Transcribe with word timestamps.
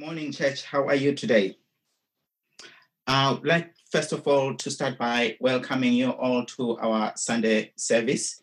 morning, 0.00 0.32
church. 0.32 0.64
How 0.64 0.86
are 0.86 0.94
you 0.94 1.14
today? 1.14 1.58
Uh, 3.06 3.36
I'd 3.36 3.44
like, 3.44 3.74
first 3.92 4.14
of 4.14 4.26
all, 4.26 4.54
to 4.54 4.70
start 4.70 4.96
by 4.96 5.36
welcoming 5.40 5.92
you 5.92 6.08
all 6.08 6.46
to 6.56 6.78
our 6.78 7.12
Sunday 7.16 7.74
service. 7.76 8.42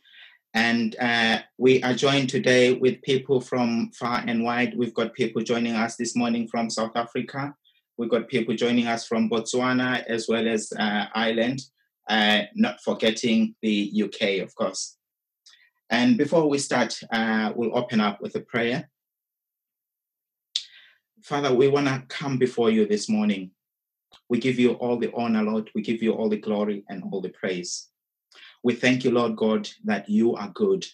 And 0.54 0.96
uh, 1.00 1.40
we 1.58 1.82
are 1.82 1.96
joined 1.96 2.30
today 2.30 2.74
with 2.74 3.02
people 3.02 3.42
from 3.42 3.90
far 3.98 4.24
and 4.28 4.44
wide. 4.44 4.78
We've 4.78 4.94
got 4.94 5.16
people 5.16 5.42
joining 5.42 5.74
us 5.74 5.96
this 5.96 6.16
morning 6.16 6.48
from 6.48 6.70
South 6.70 6.96
Africa. 6.96 7.56
We've 7.98 8.12
got 8.12 8.28
people 8.28 8.56
joining 8.56 8.86
us 8.86 9.08
from 9.08 9.28
Botswana 9.28 10.04
as 10.06 10.28
well 10.30 10.48
as 10.48 10.72
uh, 10.78 11.06
Ireland, 11.16 11.62
uh, 12.08 12.42
not 12.54 12.82
forgetting 12.84 13.56
the 13.64 14.04
UK, 14.04 14.44
of 14.44 14.54
course. 14.54 14.98
And 15.90 16.20
before 16.20 16.48
we 16.48 16.60
start, 16.60 17.00
uh, 17.12 17.52
we'll 17.56 17.76
open 17.76 18.00
up 18.00 18.22
with 18.22 18.36
a 18.36 18.42
prayer. 18.42 18.92
Father, 21.28 21.54
we 21.54 21.68
want 21.68 21.88
to 21.88 22.02
come 22.08 22.38
before 22.38 22.70
you 22.70 22.88
this 22.88 23.10
morning. 23.10 23.52
We 24.30 24.40
give 24.40 24.58
you 24.58 24.76
all 24.76 24.98
the 24.98 25.12
honor, 25.14 25.44
Lord. 25.44 25.70
We 25.76 25.82
give 25.82 26.02
you 26.02 26.14
all 26.14 26.30
the 26.30 26.38
glory 26.38 26.86
and 26.88 27.04
all 27.12 27.20
the 27.20 27.28
praise. 27.28 27.90
We 28.64 28.76
thank 28.76 29.04
you, 29.04 29.12
Lord 29.12 29.36
God, 29.36 29.68
that 29.84 30.08
you 30.08 30.36
are 30.36 30.50
good. 30.56 30.86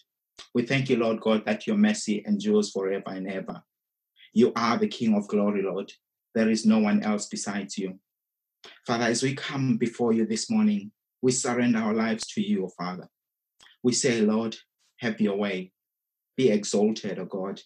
We 0.52 0.64
thank 0.66 0.90
you, 0.90 0.96
Lord 0.96 1.20
God, 1.20 1.44
that 1.46 1.68
your 1.68 1.76
mercy 1.76 2.24
endures 2.26 2.72
forever 2.72 3.10
and 3.10 3.30
ever. 3.30 3.62
You 4.32 4.52
are 4.56 4.76
the 4.76 4.88
King 4.88 5.14
of 5.14 5.28
glory, 5.28 5.62
Lord. 5.62 5.92
There 6.34 6.50
is 6.50 6.66
no 6.66 6.80
one 6.80 7.04
else 7.04 7.28
besides 7.28 7.78
you. 7.78 8.00
Father, 8.88 9.04
as 9.04 9.22
we 9.22 9.36
come 9.36 9.76
before 9.76 10.12
you 10.12 10.26
this 10.26 10.50
morning, 10.50 10.90
we 11.22 11.30
surrender 11.30 11.78
our 11.78 11.94
lives 11.94 12.26
to 12.32 12.40
you, 12.40 12.64
O 12.64 12.70
Father. 12.76 13.08
We 13.84 13.92
say, 13.92 14.20
Lord, 14.22 14.56
have 14.96 15.20
your 15.20 15.36
way. 15.36 15.70
Be 16.36 16.50
exalted, 16.50 17.20
O 17.20 17.24
God. 17.24 17.60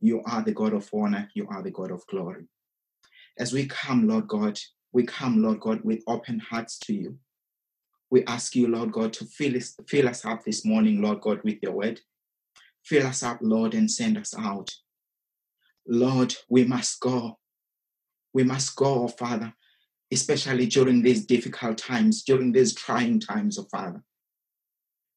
You 0.00 0.22
are 0.24 0.42
the 0.42 0.52
God 0.52 0.74
of 0.74 0.88
honor. 0.92 1.28
You 1.34 1.46
are 1.48 1.62
the 1.62 1.70
God 1.70 1.90
of 1.90 2.06
glory. 2.06 2.44
As 3.38 3.52
we 3.52 3.66
come, 3.66 4.08
Lord 4.08 4.28
God, 4.28 4.58
we 4.92 5.04
come, 5.04 5.42
Lord 5.42 5.60
God, 5.60 5.80
with 5.82 6.02
open 6.06 6.38
hearts 6.38 6.78
to 6.80 6.94
you. 6.94 7.18
We 8.10 8.24
ask 8.24 8.54
you, 8.54 8.68
Lord 8.68 8.92
God, 8.92 9.12
to 9.14 9.24
fill 9.24 9.56
us, 9.56 9.74
fill 9.88 10.08
us 10.08 10.24
up 10.24 10.44
this 10.44 10.64
morning, 10.64 11.02
Lord 11.02 11.20
God, 11.20 11.40
with 11.42 11.58
your 11.62 11.72
word. 11.72 12.00
Fill 12.84 13.06
us 13.06 13.22
up, 13.22 13.38
Lord, 13.40 13.74
and 13.74 13.90
send 13.90 14.16
us 14.16 14.32
out. 14.38 14.70
Lord, 15.86 16.34
we 16.48 16.64
must 16.64 17.00
go. 17.00 17.38
We 18.32 18.44
must 18.44 18.76
go, 18.76 19.04
oh 19.04 19.08
Father, 19.08 19.54
especially 20.12 20.66
during 20.66 21.02
these 21.02 21.26
difficult 21.26 21.78
times, 21.78 22.22
during 22.22 22.52
these 22.52 22.74
trying 22.74 23.18
times, 23.18 23.58
oh 23.58 23.66
Father. 23.70 24.02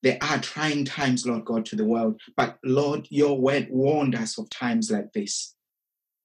There 0.01 0.17
are 0.21 0.39
trying 0.39 0.85
times, 0.85 1.25
Lord 1.25 1.45
God, 1.45 1.65
to 1.67 1.75
the 1.75 1.85
world, 1.85 2.21
but 2.37 2.57
Lord, 2.63 3.07
your 3.09 3.37
word 3.37 3.67
warned 3.69 4.15
us 4.15 4.37
of 4.37 4.49
times 4.49 4.89
like 4.91 5.11
this. 5.13 5.55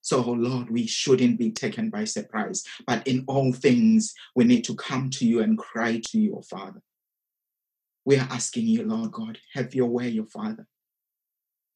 So, 0.00 0.22
oh 0.22 0.33
Lord, 0.33 0.70
we 0.70 0.86
shouldn't 0.86 1.39
be 1.39 1.50
taken 1.50 1.91
by 1.91 2.05
surprise. 2.05 2.62
But 2.86 3.06
in 3.06 3.25
all 3.27 3.52
things, 3.52 4.14
we 4.36 4.45
need 4.45 4.62
to 4.64 4.77
come 4.77 5.11
to 5.11 5.27
you 5.27 5.41
and 5.41 5.58
cry 5.58 6.00
to 6.11 6.19
you, 6.19 6.36
oh 6.36 6.42
Father. 6.42 6.83
We 8.05 8.19
are 8.19 8.28
asking 8.30 8.67
you, 8.67 8.84
Lord 8.84 9.12
God, 9.12 9.39
have 9.55 9.75
your 9.75 9.89
way, 9.89 10.08
your 10.08 10.27
Father. 10.27 10.67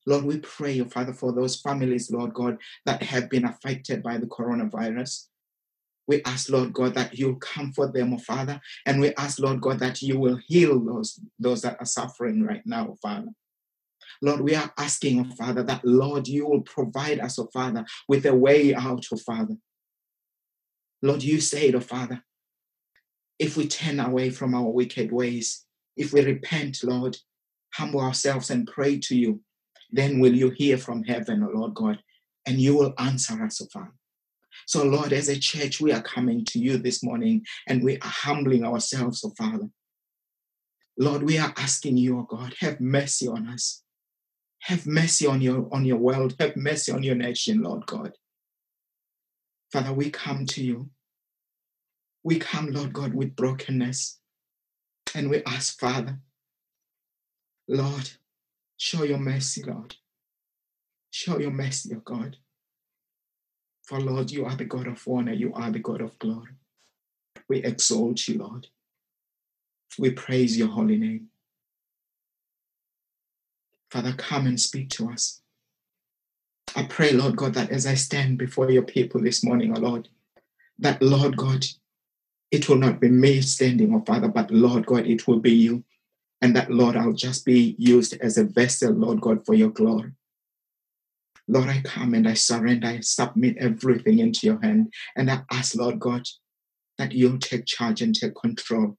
Lord, 0.06 0.24
we 0.24 0.38
pray, 0.38 0.72
your 0.72 0.86
Father, 0.86 1.12
for 1.12 1.32
those 1.32 1.60
families, 1.60 2.10
Lord 2.10 2.34
God, 2.34 2.58
that 2.86 3.02
have 3.02 3.28
been 3.30 3.44
affected 3.44 4.02
by 4.02 4.18
the 4.18 4.26
coronavirus. 4.26 5.26
We 6.08 6.22
ask, 6.24 6.48
Lord 6.48 6.72
God, 6.72 6.94
that 6.94 7.16
you 7.16 7.36
comfort 7.36 7.92
them, 7.92 8.14
oh 8.14 8.18
Father. 8.18 8.60
And 8.86 9.00
we 9.00 9.14
ask, 9.14 9.38
Lord 9.38 9.60
God, 9.60 9.78
that 9.80 10.00
you 10.00 10.18
will 10.18 10.40
heal 10.46 10.82
those, 10.82 11.20
those 11.38 11.60
that 11.62 11.76
are 11.78 11.86
suffering 11.86 12.42
right 12.42 12.62
now, 12.64 12.88
oh 12.90 12.96
Father. 13.00 13.28
Lord, 14.22 14.40
we 14.40 14.54
are 14.56 14.72
asking, 14.78 15.20
oh 15.20 15.34
Father, 15.36 15.62
that 15.64 15.84
Lord, 15.84 16.26
you 16.26 16.48
will 16.48 16.62
provide 16.62 17.20
us, 17.20 17.38
oh 17.38 17.48
Father, 17.52 17.84
with 18.08 18.24
a 18.24 18.34
way 18.34 18.74
out, 18.74 19.04
oh 19.12 19.18
Father. 19.18 19.56
Lord, 21.02 21.22
you 21.22 21.40
said, 21.40 21.74
oh 21.74 21.80
Father, 21.80 22.24
if 23.38 23.56
we 23.56 23.68
turn 23.68 24.00
away 24.00 24.30
from 24.30 24.54
our 24.54 24.68
wicked 24.68 25.12
ways, 25.12 25.66
if 25.96 26.12
we 26.14 26.22
repent, 26.24 26.78
Lord, 26.82 27.18
humble 27.74 28.00
ourselves 28.00 28.50
and 28.50 28.66
pray 28.66 28.98
to 29.00 29.16
you, 29.16 29.42
then 29.90 30.20
will 30.20 30.34
you 30.34 30.50
hear 30.50 30.78
from 30.78 31.04
heaven, 31.04 31.42
oh 31.42 31.58
Lord 31.58 31.74
God, 31.74 31.98
and 32.46 32.58
you 32.58 32.76
will 32.76 32.94
answer 32.98 33.44
us, 33.44 33.60
oh 33.62 33.66
Father. 33.70 33.92
So, 34.68 34.84
Lord, 34.84 35.14
as 35.14 35.30
a 35.30 35.38
church, 35.38 35.80
we 35.80 35.92
are 35.92 36.02
coming 36.02 36.44
to 36.44 36.58
you 36.58 36.76
this 36.76 37.02
morning 37.02 37.46
and 37.66 37.82
we 37.82 37.94
are 38.00 38.00
humbling 38.02 38.66
ourselves, 38.66 39.24
oh 39.24 39.30
Father. 39.30 39.70
Lord, 40.98 41.22
we 41.22 41.38
are 41.38 41.54
asking 41.56 41.96
you, 41.96 42.18
oh 42.18 42.24
God, 42.24 42.54
have 42.60 42.78
mercy 42.78 43.26
on 43.28 43.48
us. 43.48 43.82
Have 44.64 44.86
mercy 44.86 45.26
on 45.26 45.40
your, 45.40 45.70
on 45.72 45.86
your 45.86 45.96
world. 45.96 46.34
Have 46.38 46.54
mercy 46.54 46.92
on 46.92 47.02
your 47.02 47.14
nation, 47.14 47.62
Lord 47.62 47.86
God. 47.86 48.12
Father, 49.72 49.94
we 49.94 50.10
come 50.10 50.44
to 50.44 50.62
you. 50.62 50.90
We 52.22 52.38
come, 52.38 52.70
Lord 52.70 52.92
God, 52.92 53.14
with 53.14 53.36
brokenness. 53.36 54.20
And 55.14 55.30
we 55.30 55.42
ask, 55.44 55.80
Father, 55.80 56.18
Lord, 57.68 58.10
show 58.76 59.02
your 59.04 59.16
mercy, 59.16 59.62
Lord. 59.62 59.96
Show 61.10 61.38
your 61.38 61.52
mercy, 61.52 61.94
O 61.94 61.96
oh 61.96 62.00
God. 62.04 62.36
For, 63.88 63.98
Lord, 63.98 64.30
you 64.30 64.44
are 64.44 64.54
the 64.54 64.66
God 64.66 64.86
of 64.86 65.02
honor. 65.08 65.32
You 65.32 65.50
are 65.54 65.70
the 65.70 65.78
God 65.78 66.02
of 66.02 66.18
glory. 66.18 66.52
We 67.48 67.64
exalt 67.64 68.28
you, 68.28 68.36
Lord. 68.36 68.66
We 69.98 70.10
praise 70.10 70.58
your 70.58 70.68
holy 70.68 70.98
name. 70.98 71.28
Father, 73.90 74.12
come 74.12 74.46
and 74.46 74.60
speak 74.60 74.90
to 74.90 75.10
us. 75.10 75.40
I 76.76 76.82
pray, 76.82 77.12
Lord 77.12 77.36
God, 77.36 77.54
that 77.54 77.70
as 77.70 77.86
I 77.86 77.94
stand 77.94 78.36
before 78.36 78.70
your 78.70 78.82
people 78.82 79.22
this 79.22 79.42
morning, 79.42 79.74
oh 79.74 79.80
Lord, 79.80 80.10
that, 80.80 81.00
Lord 81.00 81.38
God, 81.38 81.64
it 82.50 82.68
will 82.68 82.76
not 82.76 83.00
be 83.00 83.08
me 83.08 83.40
standing, 83.40 83.94
oh 83.94 84.04
Father, 84.06 84.28
but 84.28 84.50
Lord 84.50 84.84
God, 84.84 85.06
it 85.06 85.26
will 85.26 85.40
be 85.40 85.52
you. 85.52 85.82
And 86.42 86.54
that, 86.54 86.70
Lord, 86.70 86.94
I'll 86.94 87.14
just 87.14 87.46
be 87.46 87.74
used 87.78 88.18
as 88.20 88.36
a 88.36 88.44
vessel, 88.44 88.92
Lord 88.92 89.22
God, 89.22 89.46
for 89.46 89.54
your 89.54 89.70
glory. 89.70 90.12
Lord, 91.48 91.68
I 91.68 91.80
come 91.80 92.12
and 92.12 92.28
I 92.28 92.34
surrender, 92.34 92.86
I 92.86 93.00
submit 93.00 93.56
everything 93.58 94.18
into 94.18 94.46
your 94.46 94.60
hand. 94.60 94.92
And 95.16 95.30
I 95.30 95.42
ask, 95.50 95.74
Lord 95.74 95.98
God, 95.98 96.26
that 96.98 97.12
you'll 97.12 97.38
take 97.38 97.64
charge 97.64 98.02
and 98.02 98.14
take 98.14 98.34
control. 98.34 98.98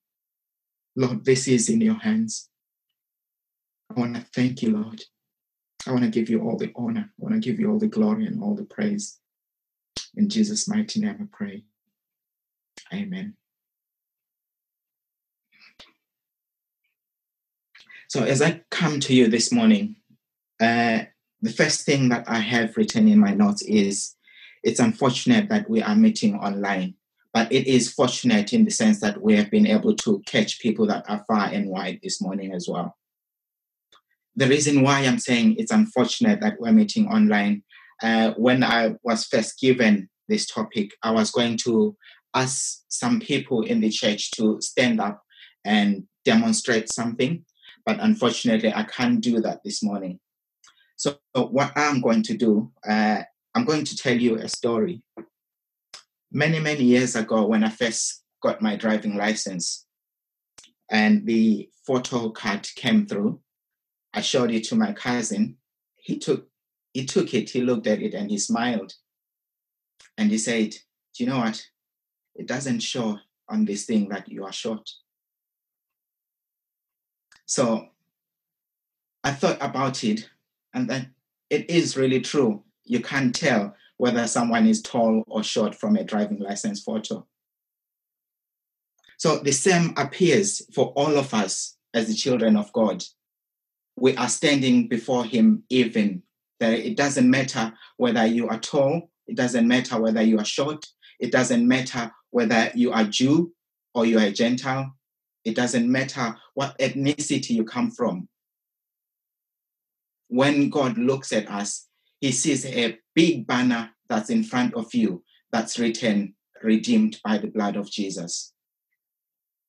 Lord, 0.95 1.25
this 1.25 1.47
is 1.47 1.69
in 1.69 1.79
your 1.79 1.99
hands. 1.99 2.49
I 3.89 3.99
want 3.99 4.15
to 4.15 4.25
thank 4.33 4.63
you, 4.63 4.77
Lord. 4.77 5.03
I 5.87 5.91
want 5.91 6.03
to 6.03 6.09
give 6.09 6.29
you 6.29 6.41
all 6.41 6.57
the 6.57 6.71
honor. 6.75 7.09
I 7.09 7.23
want 7.23 7.35
to 7.35 7.39
give 7.39 7.59
you 7.59 7.71
all 7.71 7.79
the 7.79 7.87
glory 7.87 8.25
and 8.25 8.41
all 8.41 8.55
the 8.55 8.65
praise. 8.65 9.19
In 10.15 10.27
Jesus' 10.27 10.67
mighty 10.67 10.99
name 10.99 11.17
I 11.21 11.25
pray. 11.31 11.63
Amen. 12.93 13.35
So, 18.07 18.23
as 18.23 18.41
I 18.41 18.61
come 18.71 18.99
to 19.01 19.13
you 19.13 19.27
this 19.27 19.51
morning, 19.51 19.97
uh, 20.59 21.03
the 21.41 21.51
first 21.51 21.85
thing 21.85 22.09
that 22.09 22.25
I 22.27 22.39
have 22.39 22.75
written 22.77 23.07
in 23.07 23.19
my 23.19 23.33
notes 23.33 23.61
is 23.63 24.15
it's 24.63 24.79
unfortunate 24.79 25.49
that 25.49 25.69
we 25.69 25.81
are 25.81 25.95
meeting 25.95 26.35
online, 26.35 26.95
but 27.33 27.51
it 27.51 27.67
is 27.67 27.91
fortunate 27.91 28.53
in 28.53 28.65
the 28.65 28.71
sense 28.71 28.99
that 29.01 29.21
we 29.21 29.35
have 29.37 29.49
been 29.49 29.67
able 29.67 29.95
to 29.97 30.21
catch 30.25 30.59
people 30.59 30.85
that 30.87 31.05
are 31.09 31.23
far 31.27 31.45
and 31.47 31.69
wide 31.69 31.99
this 32.03 32.21
morning 32.21 32.53
as 32.53 32.67
well 32.67 32.97
the 34.39 34.47
reason 34.47 34.83
why 34.83 35.01
I'm 35.01 35.19
saying 35.19 35.55
it's 35.57 35.71
unfortunate 35.71 36.39
that 36.39 36.55
we're 36.59 36.71
meeting 36.71 37.07
online, 37.07 37.61
uh, 38.01 38.31
when 38.37 38.63
I 38.63 38.95
was 39.03 39.25
first 39.25 39.59
given 39.59 40.09
this 40.29 40.45
topic, 40.45 40.91
I 41.03 41.11
was 41.11 41.29
going 41.29 41.57
to 41.65 41.97
ask 42.33 42.83
some 42.87 43.19
people 43.19 43.63
in 43.63 43.81
the 43.81 43.89
church 43.89 44.31
to 44.31 44.61
stand 44.61 45.01
up 45.01 45.21
and 45.65 46.05
demonstrate 46.23 46.89
something, 46.89 47.43
but 47.85 47.99
unfortunately, 47.99 48.71
I 48.73 48.83
can't 48.83 49.19
do 49.19 49.41
that 49.41 49.59
this 49.65 49.83
morning. 49.83 50.21
So, 50.99 51.17
what 51.33 51.71
I'm 51.77 52.01
going 52.01 52.23
to 52.23 52.35
do, 52.35 52.73
uh, 52.85 53.21
I'm 53.55 53.63
going 53.63 53.85
to 53.85 53.95
tell 53.95 54.17
you 54.17 54.35
a 54.35 54.49
story. 54.49 55.01
Many, 56.29 56.59
many 56.59 56.83
years 56.83 57.15
ago, 57.15 57.45
when 57.45 57.63
I 57.63 57.69
first 57.69 58.21
got 58.43 58.61
my 58.61 58.75
driving 58.75 59.15
license, 59.15 59.85
and 60.91 61.25
the 61.25 61.69
photo 61.87 62.31
card 62.31 62.67
came 62.75 63.05
through, 63.05 63.39
I 64.13 64.19
showed 64.19 64.51
it 64.51 64.65
to 64.65 64.75
my 64.75 64.91
cousin. 64.91 65.55
He 65.95 66.19
took 66.19 66.49
he 66.91 67.05
took 67.05 67.33
it, 67.33 67.51
he 67.51 67.61
looked 67.61 67.87
at 67.87 68.01
it 68.01 68.13
and 68.13 68.29
he 68.29 68.37
smiled. 68.37 68.93
And 70.17 70.29
he 70.29 70.37
said, 70.37 70.71
Do 70.71 71.23
you 71.23 71.29
know 71.29 71.37
what? 71.37 71.63
It 72.35 72.45
doesn't 72.45 72.81
show 72.81 73.19
on 73.47 73.63
this 73.63 73.85
thing 73.85 74.09
that 74.09 74.27
you 74.27 74.43
are 74.43 74.51
short. 74.51 74.89
So 77.45 77.87
I 79.23 79.31
thought 79.31 79.59
about 79.61 80.03
it, 80.03 80.29
and 80.73 80.89
then 80.89 81.13
it 81.49 81.69
is 81.69 81.97
really 81.97 82.21
true. 82.21 82.63
You 82.85 83.01
can't 83.01 83.33
tell 83.33 83.75
whether 83.97 84.27
someone 84.27 84.67
is 84.67 84.81
tall 84.81 85.23
or 85.27 85.43
short 85.43 85.75
from 85.75 85.95
a 85.95 86.03
driving 86.03 86.39
license 86.39 86.81
photo. 86.81 87.25
So 89.17 89.39
the 89.39 89.51
same 89.51 89.93
appears 89.97 90.61
for 90.73 90.87
all 90.95 91.17
of 91.17 91.33
us 91.33 91.77
as 91.93 92.07
the 92.07 92.13
children 92.13 92.55
of 92.55 92.71
God 92.71 93.03
we 93.99 94.15
are 94.15 94.29
standing 94.29 94.87
before 94.87 95.25
Him 95.25 95.63
even. 95.69 96.23
That 96.59 96.73
it 96.73 96.97
doesn't 96.97 97.29
matter 97.29 97.73
whether 97.97 98.25
you 98.25 98.49
are 98.49 98.59
tall 98.59 99.09
It 99.27 99.35
doesn't 99.35 99.67
matter 99.67 100.01
whether 100.01 100.21
you 100.21 100.39
are 100.39 100.45
short. 100.45 100.85
It 101.19 101.31
doesn't 101.31 101.65
matter 101.65 102.11
whether 102.31 102.71
you 102.73 102.91
are 102.91 103.05
Jew 103.05 103.53
or 103.93 104.05
you 104.05 104.19
are 104.19 104.31
Gentile. 104.31 104.93
It 105.45 105.55
doesn't 105.55 105.89
matter 105.89 106.35
what 106.55 106.77
ethnicity 106.79 107.51
you 107.51 107.63
come 107.63 107.91
from. 107.91 108.27
When 110.29 110.69
God 110.69 110.97
looks 110.97 111.33
at 111.33 111.49
us, 111.49 111.87
he 112.21 112.31
sees 112.31 112.65
a 112.65 112.97
big 113.15 113.45
banner 113.45 113.91
that's 114.07 114.29
in 114.29 114.43
front 114.43 114.73
of 114.75 114.93
you 114.93 115.23
that's 115.51 115.79
written, 115.79 116.35
redeemed 116.61 117.19
by 117.23 117.37
the 117.37 117.47
blood 117.47 117.75
of 117.75 117.89
Jesus. 117.89 118.53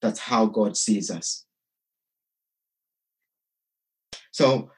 That's 0.03 0.21
how 0.21 0.47
God 0.47 0.77
sees 0.77 1.11
us. 1.11 1.45
So, 4.31 4.71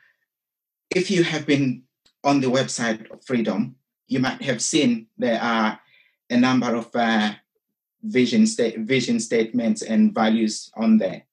if 0.95 1.11
you 1.11 1.25
have 1.25 1.47
been 1.47 1.83
on 2.25 2.41
the 2.41 2.49
website 2.49 3.11
of 3.11 3.25
Freedom, 3.25 3.77
you 4.07 4.21
might 4.21 4.43
have 4.43 4.63
seen 4.63 5.07
there 5.19 5.41
are 5.41 5.81
a 6.31 6.37
number 6.37 6.75
of 6.75 6.95
uh, 6.95 7.33
vision, 8.03 8.47
sta- 8.47 8.77
vision 8.79 9.21
statements 9.21 9.83
and 9.83 10.15
values 10.15 10.71
on 10.77 10.99
there. 10.99 11.27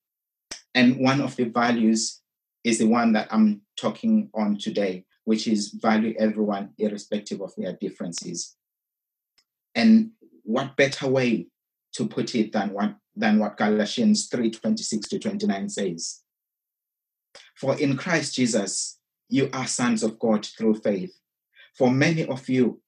And 0.74 0.98
one 0.98 1.20
of 1.20 1.36
the 1.36 1.44
values 1.44 2.19
is 2.64 2.78
the 2.78 2.86
one 2.86 3.12
that 3.12 3.28
I'm 3.30 3.62
talking 3.76 4.30
on 4.34 4.58
today, 4.58 5.04
which 5.24 5.46
is 5.46 5.70
value 5.70 6.14
everyone 6.18 6.70
irrespective 6.78 7.40
of 7.40 7.52
their 7.56 7.72
differences. 7.72 8.56
And 9.74 10.10
what 10.42 10.76
better 10.76 11.06
way 11.06 11.46
to 11.94 12.06
put 12.06 12.34
it 12.34 12.52
than 12.52 12.72
what, 12.72 12.96
than 13.16 13.38
what 13.38 13.56
Galatians 13.56 14.28
3 14.28 14.50
26 14.50 15.08
to 15.08 15.18
29 15.18 15.68
says? 15.68 16.22
For 17.56 17.78
in 17.78 17.96
Christ 17.96 18.34
Jesus, 18.34 18.98
you 19.28 19.48
are 19.52 19.66
sons 19.66 20.02
of 20.02 20.18
God 20.18 20.44
through 20.44 20.80
faith. 20.80 21.14
For 21.76 21.90
many 21.90 22.26
of 22.26 22.48
you, 22.48 22.80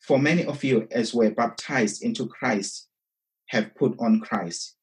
for 0.00 0.18
many 0.18 0.44
of 0.44 0.62
you, 0.62 0.86
as 0.90 1.14
were 1.14 1.30
baptized 1.30 2.02
into 2.02 2.26
Christ, 2.26 2.88
have 3.46 3.74
put 3.74 3.96
on 3.98 4.20
Christ. 4.20 4.76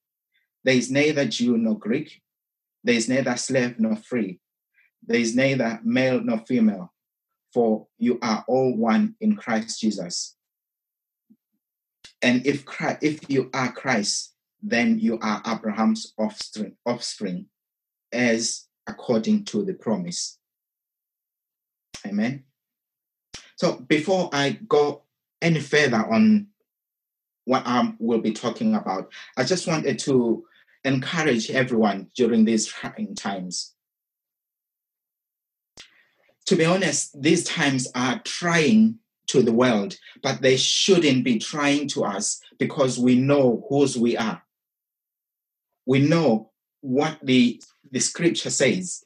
There 0.63 0.75
is 0.75 0.89
neither 0.89 1.25
Jew 1.25 1.57
nor 1.57 1.77
Greek, 1.77 2.22
there 2.83 2.95
is 2.95 3.07
neither 3.07 3.35
slave 3.37 3.79
nor 3.79 3.95
free, 3.95 4.39
there 5.05 5.19
is 5.19 5.35
neither 5.35 5.79
male 5.83 6.21
nor 6.21 6.39
female, 6.39 6.93
for 7.53 7.87
you 7.97 8.19
are 8.21 8.43
all 8.47 8.75
one 8.75 9.15
in 9.21 9.35
Christ 9.35 9.79
Jesus. 9.79 10.35
And 12.21 12.45
if 12.45 12.65
Christ, 12.65 12.99
if 13.01 13.29
you 13.29 13.49
are 13.53 13.71
Christ, 13.71 14.33
then 14.61 14.97
you 14.99 15.19
are 15.21 15.41
Abraham's 15.45 16.13
offspring, 16.17 16.75
offspring, 16.85 17.47
as 18.11 18.67
according 18.87 19.43
to 19.45 19.65
the 19.65 19.73
promise. 19.73 20.39
Amen. 22.05 22.43
So 23.55 23.73
before 23.75 24.29
I 24.31 24.59
go 24.67 25.03
any 25.41 25.59
further 25.59 26.05
on 26.05 26.47
what 27.45 27.63
I 27.65 27.93
will 27.99 28.19
be 28.19 28.31
talking 28.31 28.75
about, 28.75 29.11
I 29.37 29.43
just 29.43 29.67
wanted 29.67 29.99
to 29.99 30.45
encourage 30.85 31.49
everyone 31.49 32.09
during 32.15 32.45
these 32.45 32.65
trying 32.65 33.15
times. 33.15 33.73
To 36.47 36.55
be 36.55 36.65
honest, 36.65 37.21
these 37.21 37.43
times 37.45 37.87
are 37.95 38.21
trying 38.23 38.99
to 39.27 39.41
the 39.41 39.53
world, 39.53 39.97
but 40.21 40.41
they 40.41 40.57
shouldn't 40.57 41.23
be 41.23 41.39
trying 41.39 41.87
to 41.89 42.03
us 42.03 42.41
because 42.59 42.99
we 42.99 43.15
know 43.15 43.65
whose 43.69 43.97
we 43.97 44.17
are. 44.17 44.43
We 45.85 45.99
know 45.99 46.51
what 46.81 47.19
the, 47.23 47.61
the 47.91 47.99
scripture 47.99 48.49
says. 48.49 49.03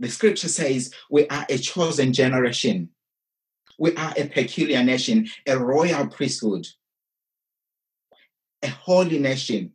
The 0.00 0.08
scripture 0.08 0.48
says 0.48 0.92
we 1.08 1.28
are 1.28 1.46
a 1.48 1.56
chosen 1.56 2.12
generation. 2.12 2.90
We 3.78 3.94
are 3.94 4.12
a 4.16 4.26
peculiar 4.26 4.82
nation, 4.82 5.28
a 5.46 5.58
royal 5.58 6.08
priesthood, 6.08 6.66
a 8.62 8.68
holy 8.68 9.18
nation. 9.18 9.73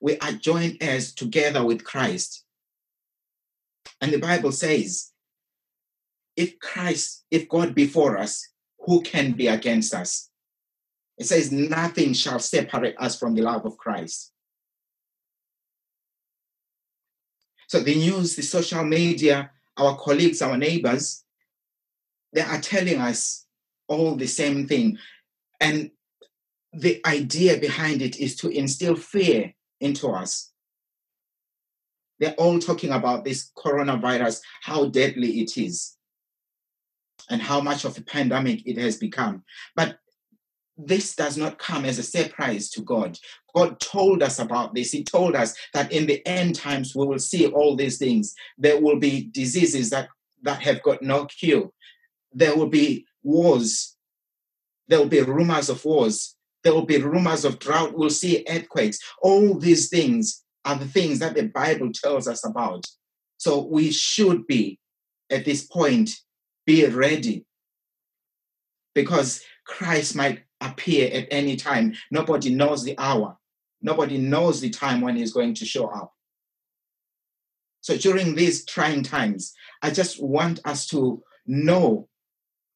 We 0.00 0.18
are 0.18 0.32
joined 0.32 0.82
as 0.82 1.14
together 1.14 1.64
with 1.64 1.84
Christ. 1.84 2.44
And 4.00 4.12
the 4.12 4.18
Bible 4.18 4.52
says, 4.52 5.12
if 6.36 6.58
Christ, 6.58 7.24
if 7.30 7.48
God 7.48 7.74
be 7.74 7.86
for 7.86 8.16
us, 8.16 8.48
who 8.80 9.02
can 9.02 9.32
be 9.32 9.46
against 9.46 9.94
us? 9.94 10.30
It 11.18 11.26
says, 11.26 11.52
nothing 11.52 12.14
shall 12.14 12.38
separate 12.38 12.96
us 12.98 13.18
from 13.18 13.34
the 13.34 13.42
love 13.42 13.66
of 13.66 13.76
Christ. 13.76 14.32
So 17.68 17.80
the 17.80 17.94
news, 17.94 18.36
the 18.36 18.42
social 18.42 18.84
media, 18.84 19.50
our 19.76 19.96
colleagues, 19.98 20.40
our 20.40 20.56
neighbors, 20.56 21.24
they 22.32 22.40
are 22.40 22.60
telling 22.60 23.00
us 23.00 23.44
all 23.86 24.16
the 24.16 24.26
same 24.26 24.66
thing. 24.66 24.96
And 25.60 25.90
the 26.72 27.00
idea 27.04 27.58
behind 27.58 28.00
it 28.00 28.18
is 28.18 28.34
to 28.36 28.48
instill 28.48 28.96
fear 28.96 29.54
into 29.80 30.08
us. 30.08 30.50
They're 32.18 32.34
all 32.34 32.58
talking 32.58 32.90
about 32.90 33.24
this 33.24 33.50
coronavirus, 33.56 34.40
how 34.62 34.86
deadly 34.86 35.40
it 35.40 35.56
is, 35.56 35.96
and 37.30 37.40
how 37.40 37.60
much 37.60 37.84
of 37.84 37.96
a 37.96 38.02
pandemic 38.02 38.66
it 38.66 38.76
has 38.76 38.96
become. 38.96 39.42
But 39.74 39.98
this 40.76 41.14
does 41.14 41.36
not 41.36 41.58
come 41.58 41.84
as 41.84 41.98
a 41.98 42.02
surprise 42.02 42.70
to 42.70 42.82
God. 42.82 43.18
God 43.54 43.80
told 43.80 44.22
us 44.22 44.38
about 44.38 44.74
this. 44.74 44.92
He 44.92 45.02
told 45.02 45.34
us 45.34 45.54
that 45.74 45.92
in 45.92 46.06
the 46.06 46.26
end 46.26 46.54
times 46.54 46.94
we 46.94 47.06
will 47.06 47.18
see 47.18 47.46
all 47.46 47.76
these 47.76 47.98
things. 47.98 48.34
There 48.56 48.80
will 48.80 48.98
be 48.98 49.28
diseases 49.32 49.90
that, 49.90 50.08
that 50.42 50.62
have 50.62 50.82
got 50.82 51.02
no 51.02 51.26
cure. 51.26 51.70
There 52.32 52.56
will 52.56 52.68
be 52.68 53.06
wars. 53.22 53.96
There 54.88 54.98
will 54.98 55.06
be 55.06 55.20
rumors 55.20 55.68
of 55.68 55.84
wars. 55.84 56.36
There 56.62 56.74
will 56.74 56.86
be 56.86 57.00
rumors 57.00 57.44
of 57.44 57.58
drought. 57.58 57.94
We'll 57.94 58.10
see 58.10 58.44
earthquakes. 58.48 58.98
All 59.22 59.58
these 59.58 59.88
things 59.88 60.44
are 60.64 60.76
the 60.76 60.86
things 60.86 61.18
that 61.20 61.34
the 61.34 61.44
Bible 61.48 61.90
tells 61.92 62.28
us 62.28 62.44
about. 62.44 62.84
So 63.38 63.64
we 63.64 63.90
should 63.90 64.46
be, 64.46 64.78
at 65.30 65.44
this 65.44 65.66
point, 65.66 66.10
be 66.66 66.84
ready 66.86 67.46
because 68.94 69.42
Christ 69.66 70.14
might 70.14 70.42
appear 70.60 71.10
at 71.12 71.28
any 71.30 71.56
time. 71.56 71.94
Nobody 72.10 72.54
knows 72.54 72.84
the 72.84 72.98
hour. 72.98 73.38
Nobody 73.80 74.18
knows 74.18 74.60
the 74.60 74.68
time 74.68 75.00
when 75.00 75.16
he's 75.16 75.32
going 75.32 75.54
to 75.54 75.64
show 75.64 75.86
up. 75.86 76.12
So 77.80 77.96
during 77.96 78.34
these 78.34 78.66
trying 78.66 79.02
times, 79.02 79.54
I 79.80 79.90
just 79.90 80.22
want 80.22 80.60
us 80.66 80.86
to 80.88 81.22
know 81.46 82.09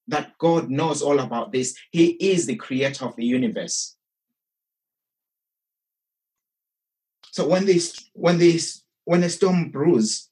that 0.08 0.36
God 0.38 0.70
knows 0.70 1.02
all 1.02 1.20
about 1.20 1.52
this. 1.52 1.76
He 1.90 2.10
is 2.20 2.46
the 2.46 2.56
creator 2.56 3.04
of 3.06 3.16
the 3.16 3.24
universe. 3.24 3.96
So 7.30 7.48
when 7.48 7.66
this, 7.66 8.10
when 8.12 8.38
this, 8.38 8.82
when 9.04 9.24
a 9.24 9.28
storm 9.28 9.70
brews, 9.70 10.28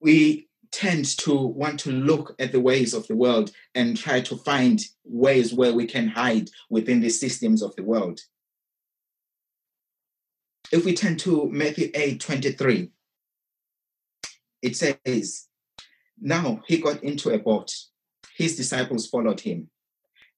we 0.00 0.48
tend 0.72 1.04
to 1.18 1.34
want 1.34 1.78
to 1.80 1.92
look 1.92 2.34
at 2.38 2.52
the 2.52 2.60
ways 2.60 2.94
of 2.94 3.06
the 3.06 3.14
world 3.14 3.52
and 3.74 3.96
try 3.96 4.20
to 4.20 4.36
find 4.36 4.80
ways 5.04 5.52
where 5.52 5.72
we 5.72 5.86
can 5.86 6.08
hide 6.08 6.48
within 6.70 7.00
the 7.00 7.10
systems 7.10 7.62
of 7.62 7.76
the 7.76 7.82
world. 7.82 8.20
If 10.72 10.84
we 10.84 10.94
turn 10.94 11.16
to 11.18 11.48
Matthew 11.50 11.90
8 11.94 12.18
23, 12.18 12.90
it 14.62 14.76
says, 14.76 15.48
Now 16.24 16.62
he 16.68 16.78
got 16.78 17.02
into 17.02 17.30
a 17.30 17.38
boat, 17.38 17.74
his 18.36 18.54
disciples 18.54 19.08
followed 19.08 19.40
him, 19.40 19.70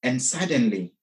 and 0.02 0.20
suddenly 0.20 0.94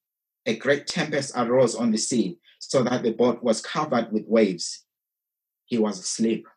a 0.48 0.56
great 0.56 0.88
tempest 0.88 1.34
arose 1.36 1.76
on 1.76 1.92
the 1.92 2.00
sea, 2.00 2.40
so 2.58 2.82
that 2.84 3.04
the 3.04 3.12
boat 3.12 3.44
was 3.44 3.62
covered 3.62 4.12
with 4.12 4.26
waves. 4.26 4.84
He 5.66 5.78
was 5.78 6.00
asleep. 6.00 6.48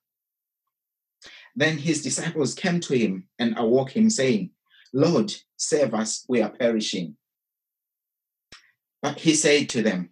Then 1.55 1.77
his 1.77 2.03
disciples 2.03 2.55
came 2.55 2.81
to 2.81 2.97
him 2.97 3.29
and 3.39 3.59
awoke 3.59 3.95
him, 3.95 4.09
saying, 4.09 4.53
Lord, 4.95 5.35
save 5.59 5.93
us, 5.93 6.25
we 6.27 6.41
are 6.41 6.49
perishing. 6.49 7.17
But 9.03 9.21
he 9.21 9.35
said 9.35 9.69
to 9.71 9.83
them, 9.83 10.09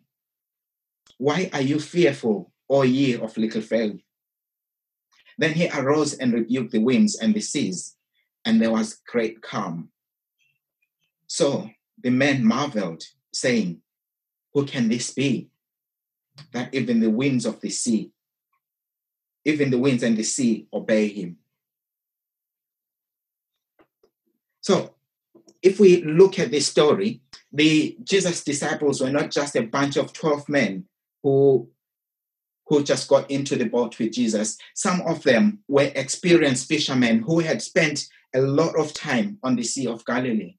Why 1.16 1.49
are 1.54 1.62
you 1.62 1.81
fearful, 1.81 2.52
O 2.69 2.83
ye 2.83 3.16
of 3.16 3.38
little 3.38 3.62
faith? 3.62 4.02
Then 5.38 5.54
he 5.54 5.71
arose 5.71 6.12
and 6.12 6.35
rebuked 6.35 6.73
the 6.73 6.78
winds 6.78 7.19
and 7.19 7.33
the 7.33 7.40
seas, 7.40 7.97
and 8.44 8.61
there 8.61 8.70
was 8.70 9.00
great 9.06 9.42
calm. 9.42 9.90
So 11.26 11.70
the 12.02 12.11
men 12.11 12.44
marveled, 12.44 13.02
saying, 13.32 13.80
Who 14.54 14.66
can 14.66 14.88
this 14.88 15.11
be? 15.12 15.49
That 16.52 16.75
even 16.75 17.00
the 17.00 17.11
winds 17.11 17.46
of 17.46 17.61
the 17.61 17.70
sea 17.70 18.12
even 19.44 19.70
the 19.70 19.78
winds 19.78 20.02
and 20.02 20.16
the 20.16 20.22
sea 20.22 20.66
obey 20.72 21.08
him. 21.08 21.37
So, 24.61 24.94
if 25.61 25.80
we 25.80 26.02
look 26.02 26.38
at 26.38 26.50
this 26.50 26.66
story, 26.66 27.20
the 27.52 27.96
Jesus 28.02 28.44
disciples 28.44 29.00
were 29.00 29.11
not 29.11 29.30
just 29.30 29.56
a 29.56 29.62
bunch 29.62 29.96
of 29.96 30.12
12 30.12 30.49
men 30.49 30.84
who, 31.22 31.68
who 32.66 32.82
just 32.82 33.08
got 33.08 33.30
into 33.30 33.56
the 33.56 33.64
boat 33.64 33.99
with 33.99 34.12
Jesus. 34.12 34.58
Some 34.75 35.02
of 35.02 35.22
them 35.22 35.61
were 35.68 35.90
experienced 35.94 36.68
fishermen 36.68 37.20
who 37.20 37.40
had 37.40 37.61
spent 37.61 38.08
a 38.35 38.41
lot 38.41 38.79
of 38.79 38.95
time 38.95 39.39
on 39.43 39.57
the 39.57 39.62
Sea 39.62 39.87
of 39.87 40.05
Galilee. 40.05 40.57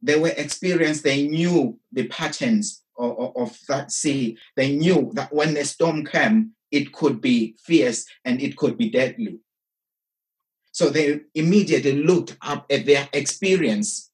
They 0.00 0.18
were 0.18 0.32
experienced, 0.36 1.02
they 1.02 1.26
knew 1.26 1.78
the 1.92 2.06
patterns 2.06 2.82
of, 2.96 3.32
of, 3.36 3.58
that 3.68 3.90
sea. 3.90 4.38
They 4.56 4.76
knew 4.76 5.10
that 5.14 5.32
when 5.32 5.54
the 5.54 5.64
storm 5.64 6.04
came, 6.04 6.52
it 6.70 6.92
could 6.92 7.20
be 7.20 7.56
fierce 7.64 8.04
and 8.24 8.40
it 8.40 8.56
could 8.56 8.76
be 8.76 8.90
deadly. 8.90 9.38
So 10.72 10.90
they 10.90 11.20
immediately 11.34 12.02
looked 12.02 12.36
up 12.40 12.66
at 12.70 12.86
their 12.86 13.08
experience 13.12 14.10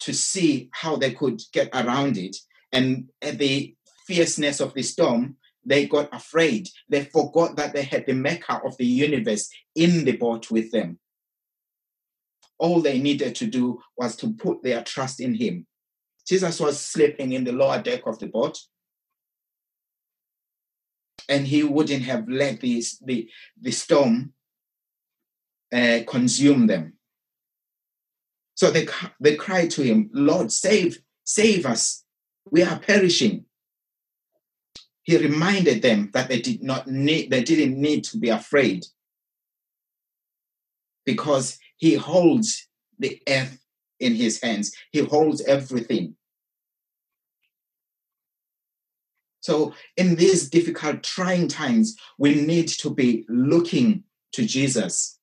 to 0.00 0.12
see 0.12 0.68
how 0.72 0.96
they 0.96 1.12
could 1.12 1.40
get 1.52 1.70
around 1.72 2.18
it. 2.18 2.36
And 2.72 3.08
at 3.22 3.38
the 3.38 3.74
fierceness 4.06 4.60
of 4.60 4.74
the 4.74 4.82
storm, 4.82 5.36
they 5.68 5.86
got 5.86 6.08
afraid. 6.14 6.68
They 6.88 7.04
forgot 7.04 7.56
that 7.56 7.74
they 7.74 7.82
had 7.82 8.06
the 8.06 8.14
maker 8.14 8.58
of 8.64 8.76
the 8.78 8.86
universe 8.86 9.50
in 9.74 10.04
the 10.04 10.16
boat 10.16 10.50
with 10.50 10.72
them. 10.72 10.98
All 12.58 12.80
they 12.80 12.98
needed 12.98 13.34
to 13.36 13.46
do 13.46 13.80
was 13.96 14.16
to 14.16 14.32
put 14.32 14.62
their 14.62 14.82
trust 14.82 15.20
in 15.20 15.34
him. 15.34 15.66
Jesus 16.26 16.58
was 16.58 16.80
sleeping 16.80 17.32
in 17.32 17.44
the 17.44 17.52
lower 17.52 17.80
deck 17.80 18.06
of 18.06 18.18
the 18.18 18.26
boat. 18.26 18.58
And 21.28 21.46
he 21.46 21.62
wouldn't 21.62 22.04
have 22.04 22.26
let 22.28 22.60
the, 22.60 22.82
the, 23.60 23.70
storm 23.70 24.32
uh, 25.72 26.00
consume 26.06 26.66
them. 26.66 26.94
So 28.54 28.70
they, 28.70 28.88
they 29.20 29.36
cried 29.36 29.70
to 29.72 29.82
him, 29.82 30.08
Lord, 30.14 30.50
save, 30.50 30.98
save 31.24 31.66
us. 31.66 32.04
We 32.50 32.62
are 32.62 32.78
perishing. 32.78 33.44
He 35.08 35.16
reminded 35.16 35.80
them 35.80 36.10
that 36.12 36.28
they 36.28 36.38
did 36.38 36.62
not 36.62 36.86
need, 36.86 37.30
they 37.30 37.42
didn't 37.42 37.80
need 37.80 38.04
to 38.04 38.18
be 38.18 38.28
afraid 38.28 38.84
because 41.06 41.58
he 41.78 41.94
holds 41.94 42.68
the 42.98 43.18
earth 43.26 43.58
in 44.00 44.14
his 44.16 44.42
hands. 44.42 44.76
He 44.92 44.98
holds 44.98 45.40
everything. 45.46 46.14
So, 49.40 49.72
in 49.96 50.16
these 50.16 50.50
difficult, 50.50 51.02
trying 51.02 51.48
times, 51.48 51.96
we 52.18 52.34
need 52.34 52.68
to 52.68 52.90
be 52.90 53.24
looking 53.30 54.04
to 54.32 54.44
Jesus. 54.44 55.18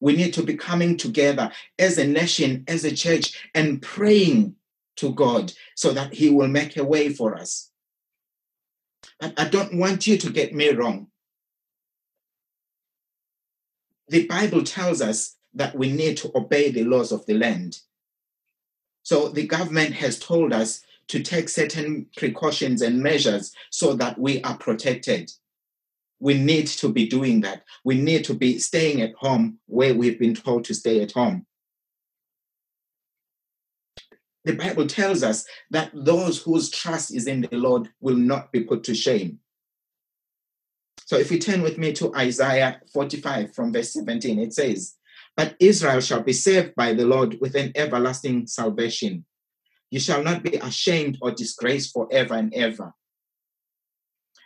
We 0.00 0.16
need 0.16 0.34
to 0.34 0.42
be 0.42 0.56
coming 0.56 0.98
together 0.98 1.50
as 1.78 1.96
a 1.96 2.06
nation, 2.06 2.64
as 2.68 2.84
a 2.84 2.94
church, 2.94 3.48
and 3.54 3.80
praying 3.80 4.56
to 4.96 5.14
God 5.14 5.54
so 5.76 5.94
that 5.94 6.12
He 6.12 6.28
will 6.28 6.48
make 6.48 6.76
a 6.76 6.84
way 6.84 7.08
for 7.08 7.38
us. 7.38 7.70
But 9.22 9.38
I 9.38 9.48
don't 9.48 9.78
want 9.78 10.08
you 10.08 10.18
to 10.18 10.30
get 10.30 10.52
me 10.52 10.70
wrong. 10.70 11.06
The 14.08 14.26
Bible 14.26 14.64
tells 14.64 15.00
us 15.00 15.36
that 15.54 15.76
we 15.76 15.92
need 15.92 16.16
to 16.18 16.32
obey 16.34 16.72
the 16.72 16.82
laws 16.82 17.12
of 17.12 17.24
the 17.26 17.34
land. 17.34 17.78
So 19.04 19.28
the 19.28 19.46
government 19.46 19.94
has 19.94 20.18
told 20.18 20.52
us 20.52 20.82
to 21.06 21.22
take 21.22 21.48
certain 21.48 22.08
precautions 22.16 22.82
and 22.82 23.00
measures 23.00 23.54
so 23.70 23.94
that 23.94 24.18
we 24.18 24.42
are 24.42 24.56
protected. 24.56 25.30
We 26.18 26.34
need 26.34 26.66
to 26.66 26.88
be 26.88 27.06
doing 27.06 27.42
that. 27.42 27.62
We 27.84 27.94
need 27.94 28.24
to 28.24 28.34
be 28.34 28.58
staying 28.58 29.02
at 29.02 29.14
home 29.14 29.60
where 29.66 29.94
we've 29.94 30.18
been 30.18 30.34
told 30.34 30.64
to 30.64 30.74
stay 30.74 31.00
at 31.00 31.12
home. 31.12 31.46
The 34.44 34.54
Bible 34.54 34.86
tells 34.86 35.22
us 35.22 35.46
that 35.70 35.90
those 35.94 36.42
whose 36.42 36.70
trust 36.70 37.14
is 37.14 37.26
in 37.26 37.42
the 37.42 37.56
Lord 37.56 37.88
will 38.00 38.16
not 38.16 38.50
be 38.50 38.60
put 38.60 38.82
to 38.84 38.94
shame. 38.94 39.38
So 41.06 41.16
if 41.16 41.30
you 41.30 41.38
turn 41.38 41.62
with 41.62 41.78
me 41.78 41.92
to 41.94 42.14
Isaiah 42.14 42.80
45 42.92 43.54
from 43.54 43.72
verse 43.72 43.92
17, 43.92 44.38
it 44.38 44.54
says, 44.54 44.94
But 45.36 45.56
Israel 45.60 46.00
shall 46.00 46.22
be 46.22 46.32
saved 46.32 46.74
by 46.74 46.94
the 46.94 47.04
Lord 47.04 47.38
with 47.40 47.54
an 47.54 47.72
everlasting 47.74 48.46
salvation. 48.46 49.24
You 49.90 50.00
shall 50.00 50.22
not 50.24 50.42
be 50.42 50.56
ashamed 50.56 51.18
or 51.20 51.30
disgraced 51.30 51.92
forever 51.92 52.34
and 52.34 52.52
ever. 52.54 52.94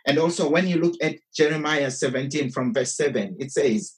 And 0.05 0.19
also, 0.19 0.49
when 0.49 0.67
you 0.67 0.77
look 0.77 0.95
at 1.01 1.15
Jeremiah 1.33 1.91
17 1.91 2.51
from 2.51 2.73
verse 2.73 2.95
7, 2.95 3.37
it 3.39 3.51
says, 3.51 3.95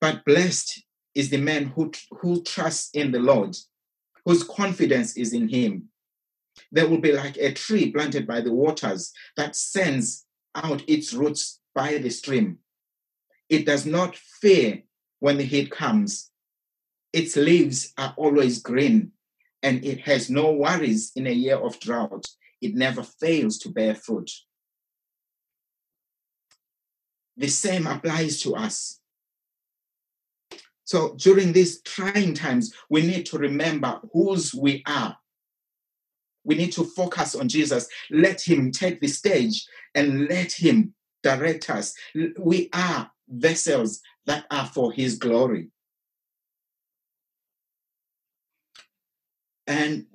But 0.00 0.24
blessed 0.24 0.82
is 1.14 1.30
the 1.30 1.38
man 1.38 1.66
who, 1.66 1.92
who 2.20 2.42
trusts 2.42 2.90
in 2.94 3.10
the 3.12 3.18
Lord, 3.18 3.56
whose 4.28 4.44
confidence 4.44 5.16
is 5.16 5.32
in 5.32 5.48
him. 5.48 5.84
They 6.70 6.84
will 6.84 7.00
be 7.00 7.12
like 7.12 7.38
a 7.38 7.54
tree 7.54 7.90
planted 7.90 8.26
by 8.26 8.42
the 8.42 8.52
waters 8.52 9.10
that 9.38 9.56
sends 9.56 10.26
out 10.54 10.84
its 10.86 11.14
roots 11.14 11.60
by 11.74 11.96
the 11.96 12.10
stream. 12.10 12.58
It 13.48 13.64
does 13.64 13.86
not 13.86 14.16
fear 14.16 14.82
when 15.20 15.38
the 15.38 15.44
heat 15.44 15.70
comes. 15.70 16.30
Its 17.10 17.36
leaves 17.36 17.94
are 17.96 18.12
always 18.18 18.60
green 18.60 19.12
and 19.62 19.82
it 19.82 20.00
has 20.00 20.28
no 20.28 20.52
worries 20.52 21.10
in 21.16 21.26
a 21.26 21.32
year 21.32 21.56
of 21.56 21.80
drought. 21.80 22.26
It 22.60 22.74
never 22.74 23.02
fails 23.02 23.56
to 23.60 23.70
bear 23.70 23.94
fruit. 23.94 24.30
The 27.38 27.48
same 27.48 27.86
applies 27.86 28.42
to 28.42 28.56
us. 28.56 29.00
So 30.88 31.14
during 31.16 31.52
these 31.52 31.82
trying 31.82 32.32
times, 32.32 32.72
we 32.88 33.02
need 33.02 33.26
to 33.26 33.36
remember 33.36 34.00
whose 34.10 34.54
we 34.54 34.82
are. 34.86 35.18
We 36.44 36.54
need 36.54 36.72
to 36.72 36.84
focus 36.84 37.34
on 37.34 37.50
Jesus. 37.50 37.86
Let 38.10 38.40
Him 38.40 38.72
take 38.72 38.98
the 38.98 39.08
stage 39.08 39.66
and 39.94 40.28
let 40.28 40.50
Him 40.50 40.94
direct 41.22 41.68
us. 41.68 41.92
We 42.38 42.70
are 42.72 43.10
vessels 43.28 44.00
that 44.24 44.46
are 44.50 44.64
for 44.64 44.90
His 44.90 45.18
glory. 45.18 45.68
And 49.66 50.06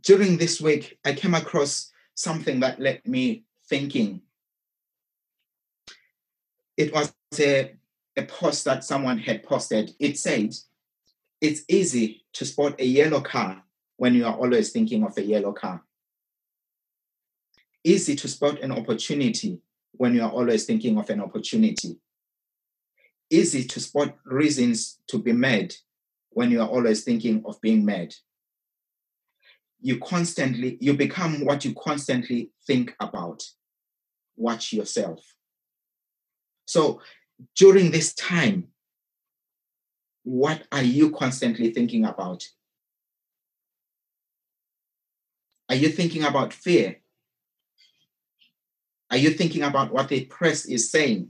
during 0.00 0.36
this 0.36 0.60
week, 0.60 0.96
I 1.04 1.12
came 1.14 1.34
across 1.34 1.90
something 2.14 2.60
that 2.60 2.78
led 2.78 3.04
me 3.04 3.42
thinking. 3.68 4.20
It 6.76 6.94
was 6.94 7.12
a, 7.40 7.74
a 8.16 8.22
post 8.24 8.64
that 8.64 8.84
someone 8.84 9.18
had 9.18 9.42
posted. 9.42 9.94
It 9.98 10.18
said, 10.18 10.54
It's 11.40 11.62
easy 11.68 12.24
to 12.34 12.44
spot 12.44 12.80
a 12.80 12.84
yellow 12.84 13.20
car 13.20 13.62
when 13.96 14.14
you 14.14 14.26
are 14.26 14.34
always 14.34 14.70
thinking 14.70 15.04
of 15.04 15.16
a 15.18 15.22
yellow 15.22 15.52
car. 15.52 15.82
Easy 17.84 18.16
to 18.16 18.28
spot 18.28 18.60
an 18.60 18.72
opportunity 18.72 19.60
when 19.92 20.14
you 20.14 20.22
are 20.22 20.30
always 20.30 20.64
thinking 20.64 20.98
of 20.98 21.08
an 21.10 21.20
opportunity. 21.20 21.98
Easy 23.30 23.64
to 23.64 23.80
spot 23.80 24.16
reasons 24.24 24.98
to 25.08 25.18
be 25.18 25.32
mad 25.32 25.74
when 26.30 26.50
you 26.50 26.60
are 26.60 26.68
always 26.68 27.04
thinking 27.04 27.42
of 27.46 27.60
being 27.60 27.84
mad 27.84 28.14
you 29.80 29.98
constantly 30.00 30.76
you 30.80 30.94
become 30.94 31.44
what 31.44 31.64
you 31.64 31.74
constantly 31.74 32.50
think 32.66 32.94
about 33.00 33.42
watch 34.36 34.72
yourself 34.72 35.20
so 36.64 37.00
during 37.54 37.90
this 37.90 38.14
time 38.14 38.68
what 40.24 40.62
are 40.72 40.82
you 40.82 41.10
constantly 41.10 41.70
thinking 41.70 42.04
about 42.04 42.48
are 45.68 45.76
you 45.76 45.88
thinking 45.88 46.24
about 46.24 46.52
fear 46.52 46.96
are 49.10 49.16
you 49.16 49.30
thinking 49.30 49.62
about 49.62 49.92
what 49.92 50.08
the 50.08 50.24
press 50.24 50.66
is 50.66 50.90
saying 50.90 51.28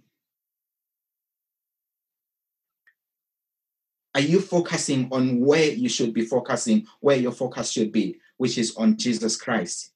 are 4.14 4.20
you 4.20 4.40
focusing 4.40 5.08
on 5.12 5.40
where 5.40 5.70
you 5.70 5.88
should 5.88 6.14
be 6.14 6.24
focusing 6.24 6.86
where 7.00 7.16
your 7.16 7.32
focus 7.32 7.70
should 7.70 7.92
be 7.92 8.18
which 8.36 8.58
is 8.58 8.76
on 8.76 8.96
Jesus 8.96 9.36
Christ. 9.36 9.92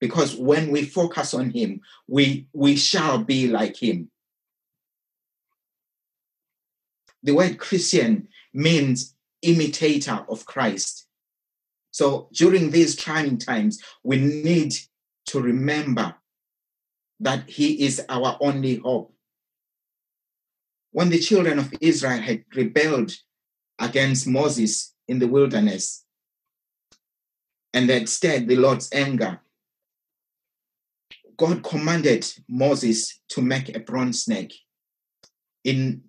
Because 0.00 0.36
when 0.36 0.70
we 0.70 0.84
focus 0.84 1.34
on 1.34 1.50
him, 1.50 1.80
we, 2.08 2.46
we 2.52 2.76
shall 2.76 3.18
be 3.18 3.48
like 3.48 3.76
him. 3.76 4.10
The 7.24 7.32
word 7.32 7.58
Christian 7.58 8.28
means 8.52 9.16
imitator 9.42 10.24
of 10.28 10.46
Christ. 10.46 11.06
So 11.90 12.28
during 12.32 12.70
these 12.70 12.94
trying 12.94 13.38
times, 13.38 13.82
we 14.02 14.18
need 14.18 14.74
to 15.26 15.40
remember 15.40 16.14
that 17.20 17.48
he 17.48 17.84
is 17.84 18.04
our 18.08 18.36
only 18.40 18.76
hope. 18.76 19.12
When 20.92 21.08
the 21.08 21.18
children 21.18 21.58
of 21.58 21.74
Israel 21.80 22.20
had 22.20 22.44
rebelled 22.54 23.12
against 23.78 24.28
Moses 24.28 24.94
in 25.08 25.18
the 25.18 25.26
wilderness, 25.26 26.04
and 27.74 27.90
that 27.90 28.08
stirred 28.08 28.46
the 28.46 28.56
Lord's 28.56 28.88
anger. 28.92 29.40
God 31.36 31.64
commanded 31.64 32.24
Moses 32.48 33.20
to 33.30 33.42
make 33.42 33.74
a 33.74 33.80
bronze 33.80 34.22
snake. 34.22 34.54
In, 35.64 36.02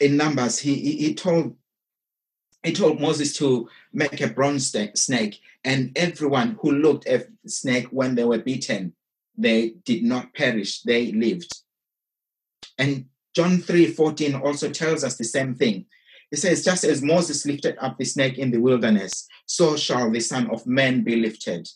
in 0.00 0.16
Numbers, 0.16 0.58
he, 0.58 0.74
he, 0.74 0.92
he 0.96 1.14
told 1.14 1.56
he 2.64 2.72
told 2.72 3.00
Moses 3.00 3.36
to 3.36 3.68
make 3.92 4.20
a 4.20 4.26
bronze 4.26 4.74
snake, 4.94 5.40
and 5.64 5.92
everyone 5.96 6.58
who 6.60 6.72
looked 6.72 7.06
at 7.06 7.28
the 7.44 7.50
snake 7.50 7.86
when 7.90 8.16
they 8.16 8.24
were 8.24 8.38
beaten, 8.38 8.94
they 9.36 9.74
did 9.84 10.02
not 10.02 10.34
perish, 10.34 10.82
they 10.82 11.12
lived. 11.12 11.52
And 12.76 13.06
John 13.34 13.58
3 13.58 13.86
14 13.92 14.34
also 14.34 14.70
tells 14.70 15.04
us 15.04 15.16
the 15.16 15.24
same 15.24 15.54
thing. 15.54 15.86
It 16.30 16.38
says, 16.38 16.64
Just 16.64 16.84
as 16.84 17.02
Moses 17.02 17.46
lifted 17.46 17.76
up 17.80 17.96
the 17.96 18.04
snake 18.04 18.38
in 18.38 18.50
the 18.50 18.60
wilderness, 18.60 19.26
so 19.46 19.76
shall 19.76 20.10
the 20.10 20.20
Son 20.20 20.50
of 20.50 20.66
Man 20.66 21.02
be 21.02 21.16
lifted, 21.16 21.68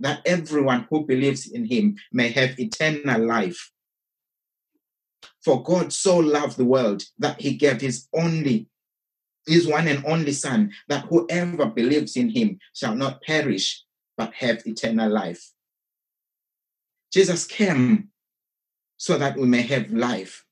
that 0.00 0.22
everyone 0.24 0.86
who 0.90 1.06
believes 1.06 1.50
in 1.50 1.66
him 1.66 1.96
may 2.12 2.28
have 2.30 2.58
eternal 2.58 3.26
life. 3.26 3.70
For 5.44 5.62
God 5.62 5.92
so 5.92 6.18
loved 6.18 6.56
the 6.56 6.64
world 6.64 7.02
that 7.18 7.40
he 7.40 7.54
gave 7.54 7.80
his 7.80 8.08
only, 8.12 8.68
his 9.46 9.66
one 9.66 9.88
and 9.88 10.04
only 10.04 10.32
Son, 10.32 10.72
that 10.88 11.06
whoever 11.06 11.66
believes 11.66 12.16
in 12.16 12.28
him 12.28 12.58
shall 12.74 12.94
not 12.94 13.22
perish, 13.22 13.82
but 14.16 14.34
have 14.34 14.66
eternal 14.66 15.10
life. 15.10 15.50
Jesus 17.12 17.46
came 17.46 18.10
so 18.98 19.16
that 19.16 19.36
we 19.36 19.46
may 19.46 19.62
have 19.62 19.90
life. 19.90 20.44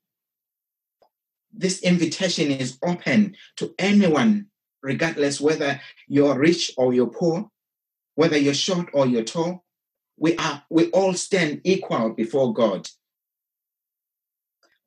This 1.53 1.83
invitation 1.83 2.51
is 2.51 2.79
open 2.83 3.37
to 3.57 3.75
anyone, 3.79 4.47
regardless 4.83 5.41
whether 5.41 5.81
you're 6.07 6.39
rich 6.39 6.73
or 6.77 6.95
you're 6.95 7.07
poor, 7.07 7.51
whether 8.15 8.39
you're 8.39 8.55
short 8.55 8.89
or 8.93 9.07
you're 9.07 9.25
tall. 9.25 9.65
We 10.17 10.37
are 10.37 10.65
we 10.71 10.91
all 10.91 11.15
stand 11.15 11.61
equal 11.65 12.11
before 12.11 12.53
God. 12.53 12.89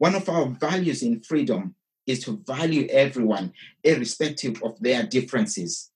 One 0.01 0.15
of 0.15 0.27
our 0.29 0.47
values 0.47 1.03
in 1.03 1.19
freedom 1.19 1.75
is 2.07 2.23
to 2.23 2.41
value 2.47 2.87
everyone, 2.89 3.53
irrespective 3.83 4.63
of 4.63 4.79
their 4.79 5.03
differences. 5.03 5.91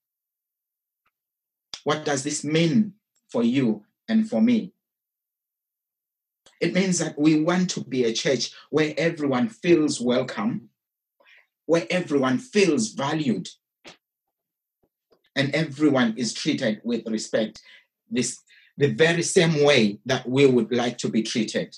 What 1.85 2.05
does 2.05 2.21
this 2.23 2.43
mean 2.43 2.93
for 3.31 3.41
you 3.41 3.83
and 4.07 4.29
for 4.29 4.43
me? 4.43 4.73
It 6.61 6.75
means 6.75 6.99
that 6.99 7.17
we 7.17 7.41
want 7.41 7.71
to 7.71 7.83
be 7.83 8.03
a 8.03 8.13
church 8.13 8.51
where 8.69 8.93
everyone 8.95 9.49
feels 9.49 9.99
welcome, 9.99 10.69
where 11.65 11.87
everyone 11.89 12.37
feels 12.37 12.89
valued, 12.89 13.49
and 15.35 15.49
everyone 15.55 16.13
is 16.15 16.31
treated 16.31 16.79
with 16.83 17.07
respect. 17.07 17.59
This 18.11 18.39
the 18.77 18.93
very 18.93 19.23
same 19.23 19.63
way 19.63 19.97
that 20.05 20.29
we 20.29 20.45
would 20.45 20.71
like 20.71 20.99
to 20.99 21.09
be 21.09 21.23
treated. 21.23 21.75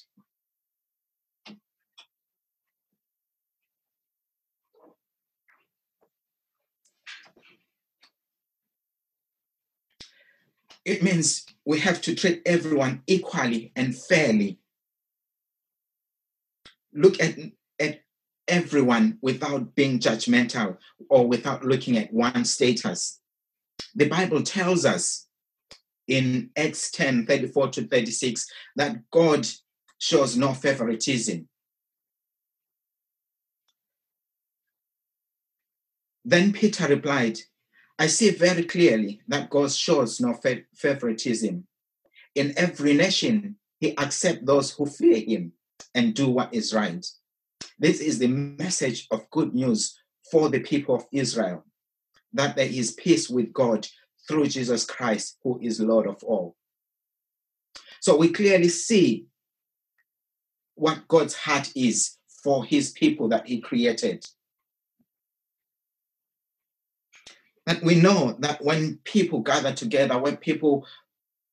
It 10.88 11.04
means 11.04 11.46
we 11.66 11.80
have 11.82 12.02
to 12.04 12.16
treat 12.16 12.42
everyone 12.46 13.04
equally 13.08 13.74
and 13.76 13.94
fairly 13.94 14.58
look 16.94 17.22
at, 17.22 17.38
at 17.78 18.04
everyone 18.48 19.18
without 19.22 19.76
being 19.76 20.00
judgmental 20.00 20.78
or 21.10 21.28
without 21.28 21.66
looking 21.66 21.98
at 21.98 22.14
one 22.14 22.46
status. 22.46 23.20
The 23.96 24.08
Bible 24.08 24.42
tells 24.44 24.86
us 24.86 25.28
in 26.08 26.52
Acts 26.56 26.90
10 26.92 27.26
34 27.26 27.68
to 27.72 27.88
36 27.88 28.48
that 28.78 28.96
God 29.12 29.46
shows 30.00 30.38
no 30.38 30.54
favoritism. 30.54 31.50
Then 36.24 36.54
Peter 36.54 36.88
replied, 36.88 37.40
I 38.00 38.08
see 38.08 38.30
very 38.30 38.64
clearly 38.64 39.22
that 39.28 39.50
God 39.50 39.72
shows 39.72 40.20
no 40.22 40.40
favoritism. 40.76 41.66
In 42.36 42.54
every 42.58 42.94
nation, 42.94 43.56
he 43.80 43.98
accepts 43.98 44.46
those 44.46 44.72
who 44.72 44.86
fear 44.86 45.18
him 45.20 45.54
and 45.96 46.14
do 46.14 46.30
what 46.30 46.54
is 46.54 46.74
right. 46.74 47.06
This 47.80 48.00
is 48.00 48.20
the 48.20 48.28
message 48.28 49.08
of 49.12 49.30
good 49.32 49.54
news 49.54 50.00
for 50.32 50.50
the 50.50 50.60
people 50.60 50.96
of 50.96 51.06
Israel 51.12 51.64
that 52.34 52.56
there 52.56 52.68
is 52.68 52.92
peace 52.92 53.30
with 53.30 53.52
God 53.54 53.88
through 54.28 54.48
Jesus 54.48 54.86
Christ, 54.86 55.38
who 55.44 55.60
is 55.62 55.80
Lord 55.80 56.08
of 56.08 56.24
all. 56.24 56.56
So 58.02 58.16
we 58.18 58.30
clearly 58.30 58.70
see 58.70 59.26
what 60.76 61.08
God's 61.08 61.36
heart 61.36 61.72
is 61.76 62.18
for 62.44 62.64
his 62.64 62.92
people 62.92 63.30
that 63.30 63.48
he 63.48 63.60
created. 63.60 64.26
We 67.84 67.96
know 67.96 68.36
that 68.40 68.64
when 68.64 69.00
people 69.04 69.42
gather 69.42 69.74
together, 69.74 70.18
when 70.18 70.38
people 70.38 70.86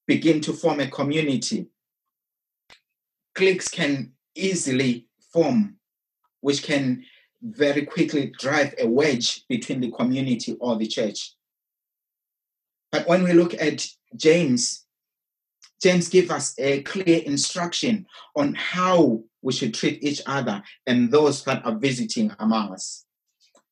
begin 0.06 0.40
to 0.42 0.52
form 0.52 0.80
a 0.80 0.86
community, 0.86 1.66
cliques 3.34 3.68
can 3.68 4.12
easily 4.34 5.06
form, 5.32 5.76
which 6.40 6.62
can 6.62 7.04
very 7.42 7.84
quickly 7.84 8.32
drive 8.38 8.74
a 8.78 8.86
wedge 8.86 9.44
between 9.48 9.80
the 9.80 9.90
community 9.90 10.56
or 10.60 10.76
the 10.76 10.86
church. 10.86 11.34
But 12.92 13.08
when 13.08 13.24
we 13.24 13.32
look 13.32 13.54
at 13.54 13.86
James, 14.16 14.84
James 15.82 16.08
gives 16.08 16.30
us 16.30 16.54
a 16.58 16.82
clear 16.82 17.22
instruction 17.26 18.06
on 18.36 18.54
how 18.54 19.24
we 19.42 19.52
should 19.52 19.74
treat 19.74 20.02
each 20.02 20.22
other 20.26 20.62
and 20.86 21.10
those 21.10 21.44
that 21.44 21.66
are 21.66 21.76
visiting 21.76 22.32
among 22.38 22.72
us. 22.72 23.04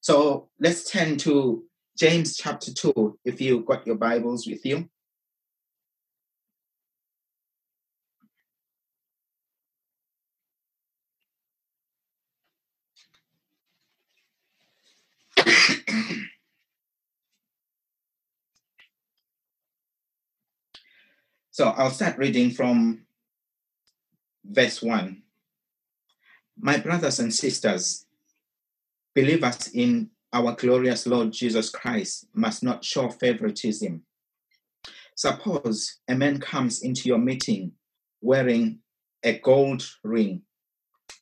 So 0.01 0.49
let's 0.59 0.91
turn 0.91 1.17
to 1.19 1.65
James 1.97 2.37
chapter 2.37 2.73
2, 2.73 3.19
if 3.25 3.41
you've 3.41 3.67
got 3.67 3.87
your 3.87 3.97
Bibles 3.97 4.47
with 4.47 4.65
you. 4.65 4.89
so 21.51 21.69
I'll 21.69 21.91
start 21.91 22.17
reading 22.17 22.51
from 22.51 23.03
verse 24.45 24.83
1. 24.83 25.23
My 26.59 26.79
brothers 26.79 27.19
and 27.19 27.35
sisters, 27.35 28.07
believers 29.15 29.69
in 29.75 30.12
our 30.33 30.55
glorious 30.55 31.07
Lord 31.07 31.33
Jesus 31.33 31.69
Christ 31.69 32.27
must 32.35 32.63
not 32.63 32.85
show 32.85 33.11
favoritism. 33.11 34.03
Suppose 35.15 35.99
a 36.09 36.15
man 36.15 36.41
comes 36.41 36.83
into 36.83 37.09
your 37.09 37.19
meeting 37.19 37.73
wearing 38.23 38.79
a 39.23 39.39
gold 39.39 39.87
ring 40.03 40.43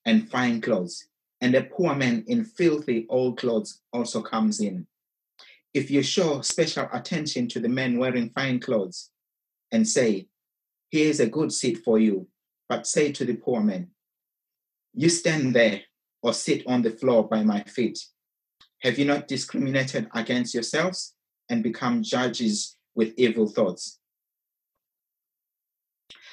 and 0.05 0.31
fine 0.31 0.61
clothes, 0.61 1.09
and 1.41 1.55
a 1.55 1.63
poor 1.63 1.95
man 1.95 2.25
in 2.29 2.45
filthy 2.45 3.07
old 3.09 3.39
clothes 3.39 3.83
also 3.93 4.23
comes 4.23 4.61
in. 4.61 4.87
If 5.75 5.91
you 5.91 6.03
show 6.03 6.41
special 6.43 6.89
attention 6.93 7.49
to 7.49 7.61
the 7.61 7.69
man 7.69 7.99
wearing 7.99 8.31
fine 8.31 8.61
clothes 8.61 9.11
and 9.73 9.87
say, 9.87 10.29
Here's 10.91 11.21
a 11.21 11.29
good 11.29 11.53
seat 11.53 11.79
for 11.85 11.99
you, 11.99 12.27
but 12.69 12.87
say 12.87 13.13
to 13.13 13.25
the 13.25 13.35
poor 13.35 13.61
man, 13.61 13.89
You 14.95 15.09
stand 15.09 15.55
there 15.55 15.83
or 16.23 16.33
sit 16.33 16.67
on 16.67 16.83
the 16.83 16.91
floor 16.91 17.29
by 17.29 17.43
my 17.43 17.63
feet. 17.65 17.99
Have 18.83 18.99
you 18.99 19.05
not 19.05 19.29
discriminated 19.29 20.09
against 20.15 20.55
yourselves 20.55 21.15
and 21.49 21.63
become 21.63 22.03
judges 22.03 22.77
with 22.95 23.13
evil 23.17 23.47
thoughts? 23.47 23.99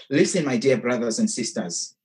Listen, 0.10 0.46
my 0.46 0.58
dear 0.58 0.78
brothers 0.78 1.20
and 1.20 1.30
sisters. 1.30 1.96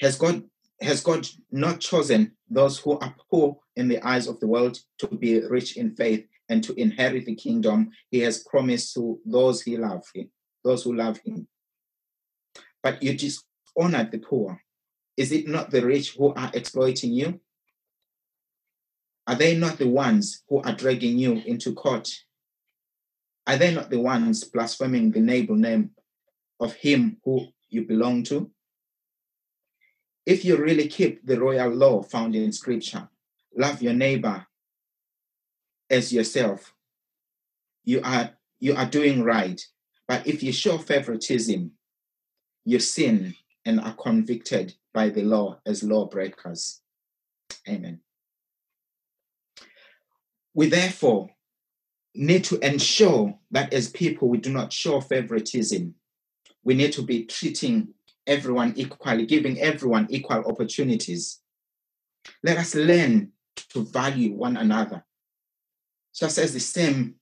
Has 0.00 0.16
God 0.16 0.42
has 0.80 1.02
God 1.02 1.26
not 1.50 1.80
chosen 1.80 2.32
those 2.50 2.78
who 2.78 2.98
are 2.98 3.14
poor 3.30 3.58
in 3.76 3.88
the 3.88 4.00
eyes 4.06 4.26
of 4.26 4.38
the 4.40 4.46
world 4.46 4.78
to 4.98 5.06
be 5.06 5.40
rich 5.40 5.76
in 5.78 5.94
faith 5.94 6.26
and 6.50 6.62
to 6.64 6.78
inherit 6.78 7.24
the 7.24 7.34
kingdom 7.34 7.90
he 8.10 8.20
has 8.20 8.44
promised 8.44 8.92
to 8.94 9.18
those 9.24 9.62
he 9.62 9.78
love 9.78 10.04
him, 10.14 10.30
those 10.64 10.84
who 10.84 10.94
love 10.94 11.18
him? 11.24 11.48
But 12.82 13.02
you 13.02 13.16
dishonored 13.16 14.12
the 14.12 14.18
poor. 14.18 14.60
Is 15.16 15.32
it 15.32 15.48
not 15.48 15.70
the 15.70 15.84
rich 15.84 16.14
who 16.16 16.34
are 16.34 16.50
exploiting 16.52 17.12
you? 17.12 17.40
Are 19.26 19.34
they 19.34 19.56
not 19.56 19.78
the 19.78 19.88
ones 19.88 20.42
who 20.48 20.62
are 20.62 20.74
dragging 20.74 21.18
you 21.18 21.42
into 21.46 21.74
court? 21.74 22.08
Are 23.46 23.56
they 23.56 23.74
not 23.74 23.90
the 23.90 24.00
ones 24.00 24.44
blaspheming 24.44 25.10
the 25.10 25.20
noble 25.20 25.56
name 25.56 25.90
of 26.60 26.74
him 26.74 27.18
who 27.24 27.46
you 27.68 27.84
belong 27.86 28.22
to? 28.24 28.50
if 30.26 30.44
you 30.44 30.56
really 30.56 30.88
keep 30.88 31.24
the 31.24 31.40
royal 31.40 31.70
law 31.70 32.02
found 32.02 32.34
in 32.34 32.52
scripture, 32.52 33.08
love 33.56 33.80
your 33.80 33.92
neighbor 33.92 34.44
as 35.88 36.12
yourself, 36.12 36.74
you 37.84 38.00
are 38.02 38.30
you 38.58 38.74
are 38.74 38.86
doing 38.86 39.22
right. 39.22 39.64
But 40.08 40.26
if 40.26 40.42
you 40.42 40.52
show 40.52 40.78
favoritism, 40.78 41.70
you 42.64 42.78
sin 42.80 43.34
and 43.64 43.80
are 43.80 43.94
convicted 43.94 44.74
by 44.92 45.10
the 45.10 45.22
law 45.22 45.60
as 45.64 45.84
lawbreakers. 45.84 46.80
Amen. 47.68 48.00
We 50.56 50.70
therefore 50.70 51.28
need 52.14 52.44
to 52.44 52.58
ensure 52.66 53.38
that 53.50 53.74
as 53.74 53.90
people 53.90 54.26
we 54.26 54.38
do 54.38 54.50
not 54.50 54.72
show 54.72 55.02
favoritism. 55.02 55.94
We 56.64 56.72
need 56.72 56.92
to 56.94 57.02
be 57.02 57.26
treating 57.26 57.88
everyone 58.26 58.72
equally, 58.74 59.26
giving 59.26 59.60
everyone 59.60 60.06
equal 60.08 60.46
opportunities. 60.46 61.40
Let 62.42 62.56
us 62.56 62.74
learn 62.74 63.32
to 63.74 63.84
value 63.84 64.32
one 64.32 64.56
another. 64.56 65.04
Just 66.14 66.38
as 66.38 66.54
the 66.54 66.60
same, 66.60 67.16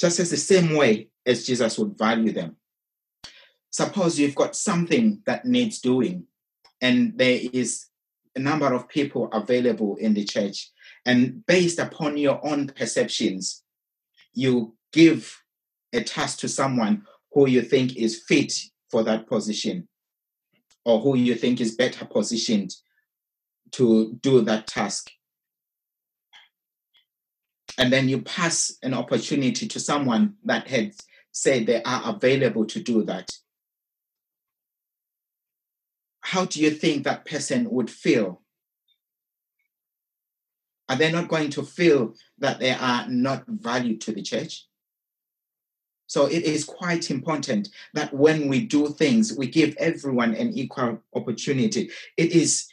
just 0.00 0.18
as 0.18 0.30
the 0.30 0.38
same 0.38 0.74
way 0.74 1.10
as 1.26 1.46
Jesus 1.46 1.78
would 1.78 1.98
value 1.98 2.32
them. 2.32 2.56
Suppose 3.68 4.18
you've 4.18 4.34
got 4.34 4.56
something 4.56 5.20
that 5.26 5.44
needs 5.44 5.80
doing, 5.80 6.24
and 6.80 7.12
there 7.18 7.40
is 7.52 7.88
a 8.34 8.38
number 8.38 8.72
of 8.72 8.88
people 8.88 9.28
available 9.32 9.96
in 9.96 10.14
the 10.14 10.24
church, 10.24 10.70
and 11.04 11.44
based 11.46 11.78
upon 11.78 12.16
your 12.16 12.44
own 12.46 12.68
perceptions, 12.68 13.62
you 14.34 14.76
give 14.92 15.42
a 15.92 16.02
task 16.02 16.38
to 16.40 16.48
someone 16.48 17.02
who 17.32 17.48
you 17.48 17.62
think 17.62 17.96
is 17.96 18.22
fit 18.26 18.52
for 18.90 19.02
that 19.02 19.26
position 19.26 19.88
or 20.84 21.00
who 21.00 21.16
you 21.16 21.34
think 21.34 21.60
is 21.60 21.74
better 21.74 22.04
positioned 22.04 22.74
to 23.72 24.14
do 24.20 24.42
that 24.42 24.66
task. 24.66 25.10
And 27.78 27.92
then 27.92 28.08
you 28.08 28.20
pass 28.20 28.76
an 28.82 28.92
opportunity 28.92 29.66
to 29.66 29.80
someone 29.80 30.34
that 30.44 30.68
had 30.68 30.92
said 31.30 31.66
they 31.66 31.82
are 31.82 32.02
available 32.14 32.66
to 32.66 32.80
do 32.80 33.02
that. 33.04 33.30
How 36.20 36.44
do 36.44 36.60
you 36.60 36.70
think 36.70 37.04
that 37.04 37.24
person 37.24 37.68
would 37.70 37.90
feel? 37.90 38.41
Are 40.88 40.96
they 40.96 41.10
not 41.10 41.28
going 41.28 41.50
to 41.50 41.62
feel 41.62 42.14
that 42.38 42.60
they 42.60 42.72
are 42.72 43.08
not 43.08 43.44
valued 43.46 44.00
to 44.02 44.12
the 44.12 44.22
church? 44.22 44.66
So 46.06 46.26
it 46.26 46.42
is 46.42 46.64
quite 46.64 47.10
important 47.10 47.68
that 47.94 48.12
when 48.12 48.48
we 48.48 48.66
do 48.66 48.88
things, 48.88 49.34
we 49.34 49.46
give 49.46 49.74
everyone 49.78 50.34
an 50.34 50.52
equal 50.52 50.98
opportunity. 51.14 51.90
It 52.18 52.32
is 52.32 52.66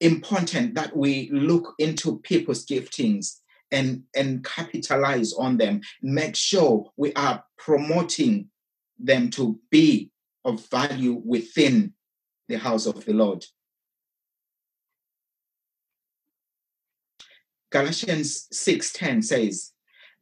important 0.00 0.74
that 0.74 0.96
we 0.96 1.28
look 1.30 1.74
into 1.78 2.18
people's 2.20 2.64
giftings 2.64 3.40
and, 3.72 4.04
and 4.14 4.44
capitalize 4.44 5.32
on 5.34 5.56
them, 5.56 5.80
make 6.02 6.36
sure 6.36 6.90
we 6.96 7.12
are 7.14 7.44
promoting 7.58 8.48
them 8.98 9.28
to 9.30 9.58
be 9.70 10.10
of 10.44 10.64
value 10.68 11.20
within 11.24 11.92
the 12.48 12.56
house 12.56 12.86
of 12.86 13.04
the 13.04 13.12
Lord. 13.12 13.44
Galatians 17.70 18.48
6:10 18.52 19.24
says, 19.24 19.72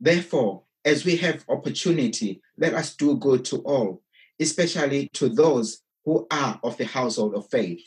Therefore, 0.01 0.65
as 0.85 1.05
we 1.05 1.17
have 1.17 1.45
opportunity, 1.49 2.43
let 2.59 2.75
us 2.75 2.95
do 2.95 3.17
good 3.17 3.45
to 3.47 3.59
all, 3.59 4.03
especially 4.39 5.09
to 5.15 5.29
those 5.29 5.83
who 6.05 6.27
are 6.31 6.61
of 6.63 6.77
the 6.77 6.85
household 6.85 7.35
of 7.35 7.49
faith. 7.49 7.81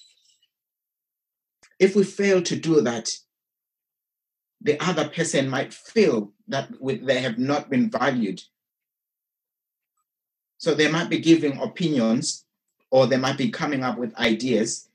If 1.80 1.96
we 1.96 2.04
fail 2.04 2.42
to 2.42 2.56
do 2.56 2.82
that, 2.82 3.12
the 4.62 4.80
other 4.82 5.08
person 5.10 5.50
might 5.50 5.74
feel 5.74 6.34
that 6.48 6.70
they 6.82 7.22
have 7.22 7.38
not 7.38 7.70
been 7.70 7.90
valued. 7.90 8.42
So 10.58 10.74
they 10.74 10.90
might 10.90 11.10
be 11.10 11.20
giving 11.20 11.60
opinions 11.60 12.46
or 12.90 13.06
they 13.06 13.18
might 13.18 13.38
be 13.38 13.52
coming 13.52 13.84
up 13.84 14.00
with 14.00 14.16
ideas. 14.18 14.90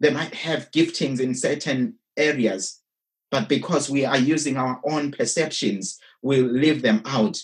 They 0.00 0.10
might 0.10 0.34
have 0.34 0.70
giftings 0.70 1.20
in 1.20 1.34
certain 1.34 1.96
areas, 2.16 2.80
but 3.34 3.48
because 3.48 3.90
we 3.90 4.04
are 4.04 4.16
using 4.16 4.56
our 4.56 4.80
own 4.88 5.10
perceptions, 5.10 5.98
we'll 6.22 6.46
leave 6.46 6.82
them 6.82 7.02
out. 7.04 7.36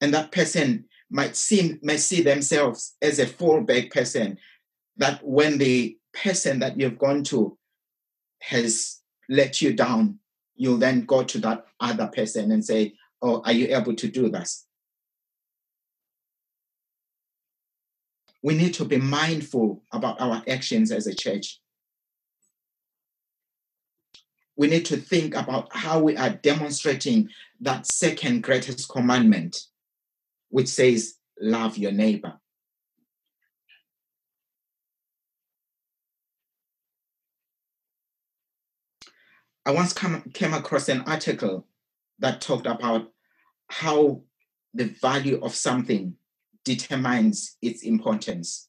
And 0.00 0.14
that 0.14 0.32
person 0.32 0.86
might 1.10 1.36
see, 1.36 1.78
may 1.82 1.98
see 1.98 2.22
themselves 2.22 2.96
as 3.02 3.18
a 3.18 3.26
fallback 3.26 3.92
person, 3.92 4.38
that 4.96 5.20
when 5.22 5.58
the 5.58 5.98
person 6.14 6.60
that 6.60 6.80
you've 6.80 6.96
gone 6.96 7.24
to 7.24 7.58
has 8.40 9.00
let 9.28 9.60
you 9.60 9.74
down, 9.74 10.18
you'll 10.56 10.78
then 10.78 11.04
go 11.04 11.22
to 11.24 11.38
that 11.40 11.66
other 11.78 12.06
person 12.06 12.50
and 12.50 12.64
say, 12.64 12.94
Oh, 13.20 13.42
are 13.44 13.52
you 13.52 13.76
able 13.76 13.96
to 13.96 14.08
do 14.08 14.30
this? 14.30 14.64
We 18.42 18.56
need 18.56 18.72
to 18.72 18.86
be 18.86 18.96
mindful 18.96 19.82
about 19.92 20.18
our 20.22 20.42
actions 20.48 20.90
as 20.90 21.06
a 21.06 21.14
church 21.14 21.60
we 24.58 24.66
need 24.66 24.84
to 24.86 24.96
think 24.96 25.36
about 25.36 25.68
how 25.70 26.00
we 26.00 26.16
are 26.16 26.30
demonstrating 26.30 27.30
that 27.60 27.86
second 27.86 28.42
greatest 28.42 28.88
commandment, 28.88 29.66
which 30.50 30.66
says, 30.66 31.14
Love 31.40 31.78
your 31.78 31.92
neighbor. 31.92 32.34
I 39.64 39.70
once 39.70 39.92
come, 39.92 40.22
came 40.34 40.52
across 40.52 40.88
an 40.88 41.02
article 41.02 41.68
that 42.18 42.40
talked 42.40 42.66
about 42.66 43.12
how 43.68 44.22
the 44.74 44.86
value 45.00 45.38
of 45.40 45.54
something 45.54 46.14
determines 46.64 47.56
its 47.62 47.84
importance. 47.84 48.68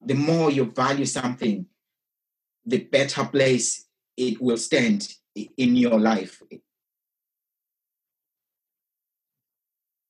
The 0.00 0.14
more 0.14 0.52
you 0.52 0.66
value 0.66 1.06
something, 1.06 1.66
the 2.66 2.78
better 2.78 3.24
place 3.24 3.86
it 4.16 4.40
will 4.40 4.56
stand 4.56 5.08
in 5.34 5.76
your 5.76 5.98
life. 5.98 6.42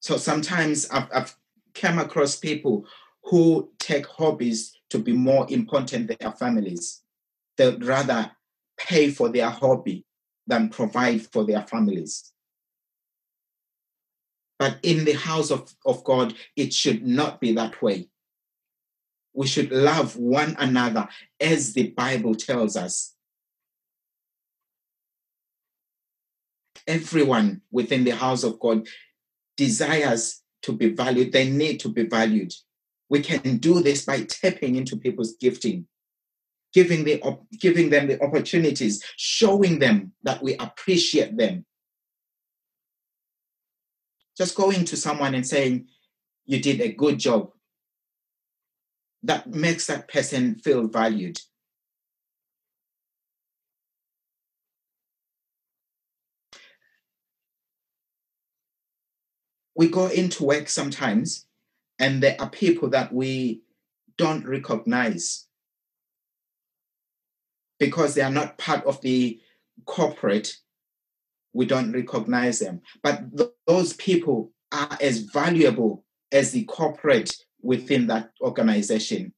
So 0.00 0.16
sometimes 0.16 0.88
I've, 0.90 1.08
I've 1.14 1.36
come 1.74 1.98
across 1.98 2.36
people 2.36 2.86
who 3.24 3.70
take 3.78 4.06
hobbies 4.06 4.76
to 4.88 4.98
be 4.98 5.12
more 5.12 5.46
important 5.50 6.08
than 6.08 6.16
their 6.20 6.32
families. 6.32 7.02
They'd 7.56 7.84
rather 7.84 8.32
pay 8.78 9.10
for 9.10 9.28
their 9.28 9.50
hobby 9.50 10.04
than 10.46 10.70
provide 10.70 11.26
for 11.26 11.44
their 11.44 11.62
families. 11.62 12.32
But 14.58 14.78
in 14.82 15.04
the 15.04 15.12
house 15.12 15.50
of, 15.50 15.72
of 15.86 16.02
God, 16.04 16.34
it 16.56 16.72
should 16.72 17.06
not 17.06 17.40
be 17.40 17.52
that 17.52 17.80
way 17.80 18.08
we 19.32 19.46
should 19.46 19.70
love 19.70 20.16
one 20.16 20.56
another 20.58 21.08
as 21.40 21.72
the 21.72 21.90
Bible 21.90 22.34
tells 22.34 22.76
us. 22.76 23.14
Everyone 26.86 27.60
within 27.70 28.04
the 28.04 28.16
house 28.16 28.42
of 28.42 28.58
God 28.58 28.88
desires 29.56 30.42
to 30.62 30.72
be 30.72 30.90
valued, 30.90 31.32
they 31.32 31.48
need 31.48 31.78
to 31.80 31.88
be 31.88 32.04
valued. 32.04 32.52
We 33.08 33.20
can 33.20 33.58
do 33.58 33.80
this 33.80 34.04
by 34.04 34.22
tapping 34.22 34.76
into 34.76 34.96
people's 34.96 35.36
gifting, 35.36 35.86
giving, 36.72 37.04
the, 37.04 37.22
giving 37.58 37.90
them 37.90 38.08
the 38.08 38.22
opportunities, 38.22 39.02
showing 39.16 39.78
them 39.78 40.12
that 40.22 40.42
we 40.42 40.56
appreciate 40.56 41.36
them. 41.36 41.64
Just 44.36 44.56
going 44.56 44.84
to 44.86 44.96
someone 44.96 45.34
and 45.34 45.46
saying, 45.46 45.88
You 46.46 46.60
did 46.60 46.80
a 46.80 46.92
good 46.92 47.18
job 47.18 47.50
that 49.22 49.48
makes 49.48 49.86
that 49.86 50.08
person 50.08 50.56
feel 50.56 50.88
valued. 50.88 51.40
We 59.74 59.88
go 59.88 60.08
into 60.08 60.44
work 60.44 60.68
sometimes, 60.68 61.46
and 61.98 62.22
there 62.22 62.36
are 62.40 62.50
people 62.50 62.90
that 62.90 63.12
we 63.12 63.62
don't 64.16 64.46
recognize 64.46 65.46
because 67.78 68.14
they 68.14 68.20
are 68.20 68.30
not 68.30 68.58
part 68.58 68.84
of 68.84 69.00
the 69.00 69.40
corporate. 69.86 70.56
We 71.52 71.66
don't 71.66 71.92
recognize 71.92 72.58
them. 72.58 72.82
But 73.02 73.36
th- 73.36 73.50
those 73.66 73.94
people 73.94 74.52
are 74.72 74.98
as 75.00 75.20
valuable 75.20 76.04
as 76.30 76.52
the 76.52 76.64
corporate 76.64 77.34
within 77.62 78.06
that 78.08 78.30
organization. 78.40 79.32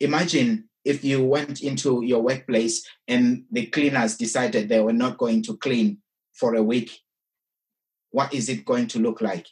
Imagine 0.00 0.68
if 0.84 1.04
you 1.04 1.24
went 1.24 1.62
into 1.62 2.02
your 2.04 2.22
workplace 2.22 2.86
and 3.06 3.44
the 3.50 3.66
cleaners 3.66 4.16
decided 4.16 4.68
they 4.68 4.80
were 4.80 4.92
not 4.92 5.18
going 5.18 5.42
to 5.44 5.56
clean 5.56 5.98
for 6.34 6.54
a 6.54 6.62
week. 6.62 6.98
What 8.10 8.34
is 8.34 8.48
it 8.48 8.64
going 8.64 8.88
to 8.88 8.98
look 8.98 9.20
like? 9.20 9.46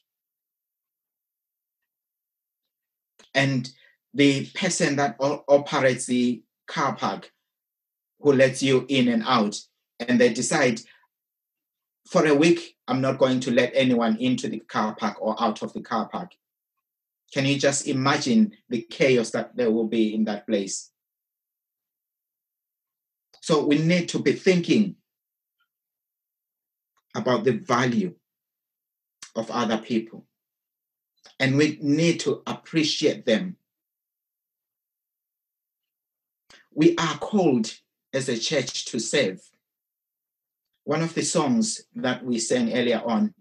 And 3.34 3.70
the 4.12 4.46
person 4.54 4.96
that 4.96 5.16
operates 5.20 6.06
the 6.06 6.42
car 6.66 6.96
park 6.96 7.30
who 8.18 8.32
lets 8.32 8.62
you 8.62 8.84
in 8.88 9.08
and 9.08 9.22
out, 9.24 9.56
and 10.00 10.20
they 10.20 10.32
decide 10.32 10.80
for 12.08 12.26
a 12.26 12.34
week, 12.34 12.76
I'm 12.88 13.00
not 13.00 13.18
going 13.18 13.38
to 13.40 13.52
let 13.52 13.70
anyone 13.72 14.16
into 14.16 14.48
the 14.48 14.58
car 14.58 14.96
park 14.96 15.16
or 15.20 15.40
out 15.40 15.62
of 15.62 15.72
the 15.72 15.80
car 15.80 16.08
park. 16.08 16.32
Can 17.32 17.46
you 17.46 17.58
just 17.58 17.86
imagine 17.86 18.52
the 18.68 18.82
chaos 18.82 19.30
that 19.30 19.56
there 19.56 19.70
will 19.70 19.86
be 19.86 20.14
in 20.14 20.24
that 20.24 20.46
place? 20.46 20.90
So 23.40 23.64
we 23.64 23.78
need 23.78 24.08
to 24.10 24.18
be 24.18 24.32
thinking 24.32 24.96
about 27.14 27.44
the 27.44 27.52
value 27.52 28.14
of 29.34 29.50
other 29.50 29.78
people. 29.78 30.26
And 31.38 31.56
we 31.56 31.78
need 31.80 32.20
to 32.20 32.42
appreciate 32.46 33.24
them. 33.24 33.56
we 36.72 36.96
are 36.96 37.18
called 37.18 37.74
as 38.12 38.28
a 38.28 38.38
church 38.38 38.86
to 38.86 38.98
serve. 38.98 39.40
One 40.84 41.02
of 41.02 41.14
the 41.14 41.22
songs 41.22 41.82
that 41.94 42.24
we 42.24 42.38
sang 42.38 42.72
earlier 42.72 43.02
on 43.04 43.34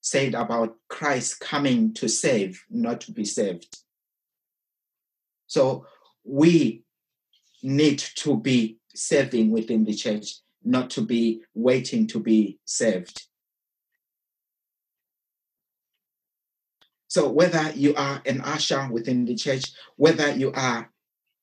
said 0.00 0.34
about 0.34 0.76
Christ 0.88 1.40
coming 1.40 1.92
to 1.94 2.08
save, 2.08 2.64
not 2.70 3.00
to 3.02 3.12
be 3.12 3.24
saved. 3.24 3.78
So 5.46 5.86
we 6.24 6.84
need 7.62 7.98
to 7.98 8.36
be 8.36 8.78
serving 8.94 9.50
within 9.50 9.84
the 9.84 9.94
church, 9.94 10.36
not 10.64 10.90
to 10.90 11.02
be 11.02 11.42
waiting 11.54 12.06
to 12.08 12.20
be 12.20 12.58
saved. 12.64 13.26
So 17.08 17.28
whether 17.28 17.72
you 17.72 17.94
are 17.96 18.22
an 18.24 18.40
usher 18.40 18.88
within 18.90 19.24
the 19.24 19.34
church, 19.34 19.64
whether 19.96 20.30
you 20.30 20.52
are 20.52 20.90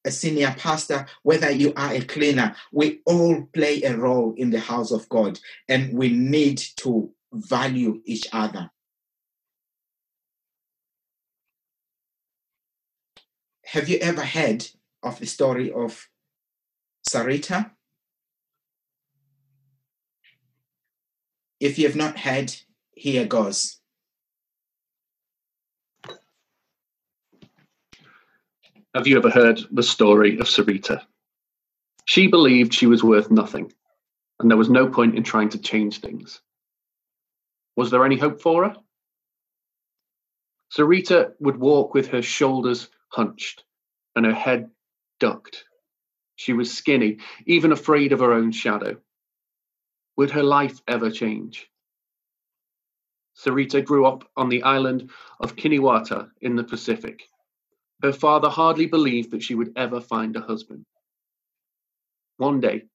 a 0.05 0.11
senior 0.11 0.55
pastor, 0.57 1.05
whether 1.23 1.51
you 1.51 1.73
are 1.75 1.93
a 1.93 1.99
cleaner, 1.99 2.55
we 2.71 3.01
all 3.05 3.43
play 3.53 3.83
a 3.83 3.97
role 3.97 4.33
in 4.37 4.49
the 4.49 4.61
house 4.61 4.91
of 4.91 5.09
God 5.09 5.37
and 5.67 5.93
we 5.93 6.09
need 6.09 6.57
to 6.77 7.11
value 7.33 8.01
each 8.05 8.27
other. 8.31 8.69
Have 13.65 13.89
you 13.89 13.97
ever 13.97 14.23
heard 14.23 14.65
of 15.03 15.19
the 15.19 15.25
story 15.25 15.71
of 15.71 16.07
Sarita? 17.09 17.71
If 21.59 21.77
you 21.77 21.87
have 21.87 21.95
not 21.95 22.17
heard, 22.17 22.55
here 22.91 23.25
goes. 23.25 23.79
Have 28.95 29.05
you 29.05 29.17
ever 29.17 29.29
heard 29.29 29.59
the 29.71 29.83
story 29.83 30.39
of 30.39 30.47
Sarita? 30.47 31.03
She 32.05 32.27
believed 32.27 32.73
she 32.73 32.87
was 32.87 33.03
worth 33.03 33.29
nothing, 33.29 33.73
and 34.39 34.49
there 34.49 34.57
was 34.57 34.69
no 34.69 34.87
point 34.87 35.15
in 35.15 35.23
trying 35.23 35.49
to 35.49 35.59
change 35.59 35.99
things. 35.99 36.41
Was 37.77 37.91
there 37.91 38.03
any 38.03 38.17
hope 38.17 38.41
for 38.41 38.65
her? 38.65 38.75
Sarita 40.75 41.33
would 41.39 41.57
walk 41.57 41.93
with 41.93 42.07
her 42.07 42.23
shoulders 42.23 42.89
hunched 43.09 43.63
and 44.15 44.25
her 44.25 44.33
head 44.33 44.71
ducked. 45.19 45.63
She 46.35 46.53
was 46.53 46.75
skinny, 46.75 47.19
even 47.45 47.71
afraid 47.71 48.13
of 48.13 48.19
her 48.19 48.33
own 48.33 48.51
shadow. 48.51 48.97
Would 50.17 50.31
her 50.31 50.43
life 50.43 50.81
ever 50.87 51.11
change? 51.11 51.69
Sarita 53.35 53.85
grew 53.85 54.07
up 54.07 54.27
on 54.35 54.49
the 54.49 54.63
island 54.63 55.11
of 55.39 55.55
Kiniwata 55.55 56.31
in 56.41 56.55
the 56.55 56.63
Pacific. 56.63 57.29
Her 58.01 58.11
father 58.11 58.49
hardly 58.49 58.87
believed 58.87 59.31
that 59.31 59.43
she 59.43 59.53
would 59.53 59.73
ever 59.75 60.01
find 60.01 60.35
a 60.35 60.41
husband. 60.41 60.83
One 62.37 62.59
day, 62.59 62.85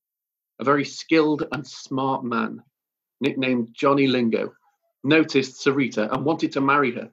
a 0.58 0.64
very 0.64 0.84
skilled 0.84 1.44
and 1.52 1.64
smart 1.64 2.24
man, 2.24 2.62
nicknamed 3.20 3.70
Johnny 3.72 4.08
Lingo, 4.08 4.52
noticed 5.04 5.64
Sarita 5.64 6.12
and 6.12 6.24
wanted 6.24 6.52
to 6.52 6.60
marry 6.60 6.92
her. 6.92 7.10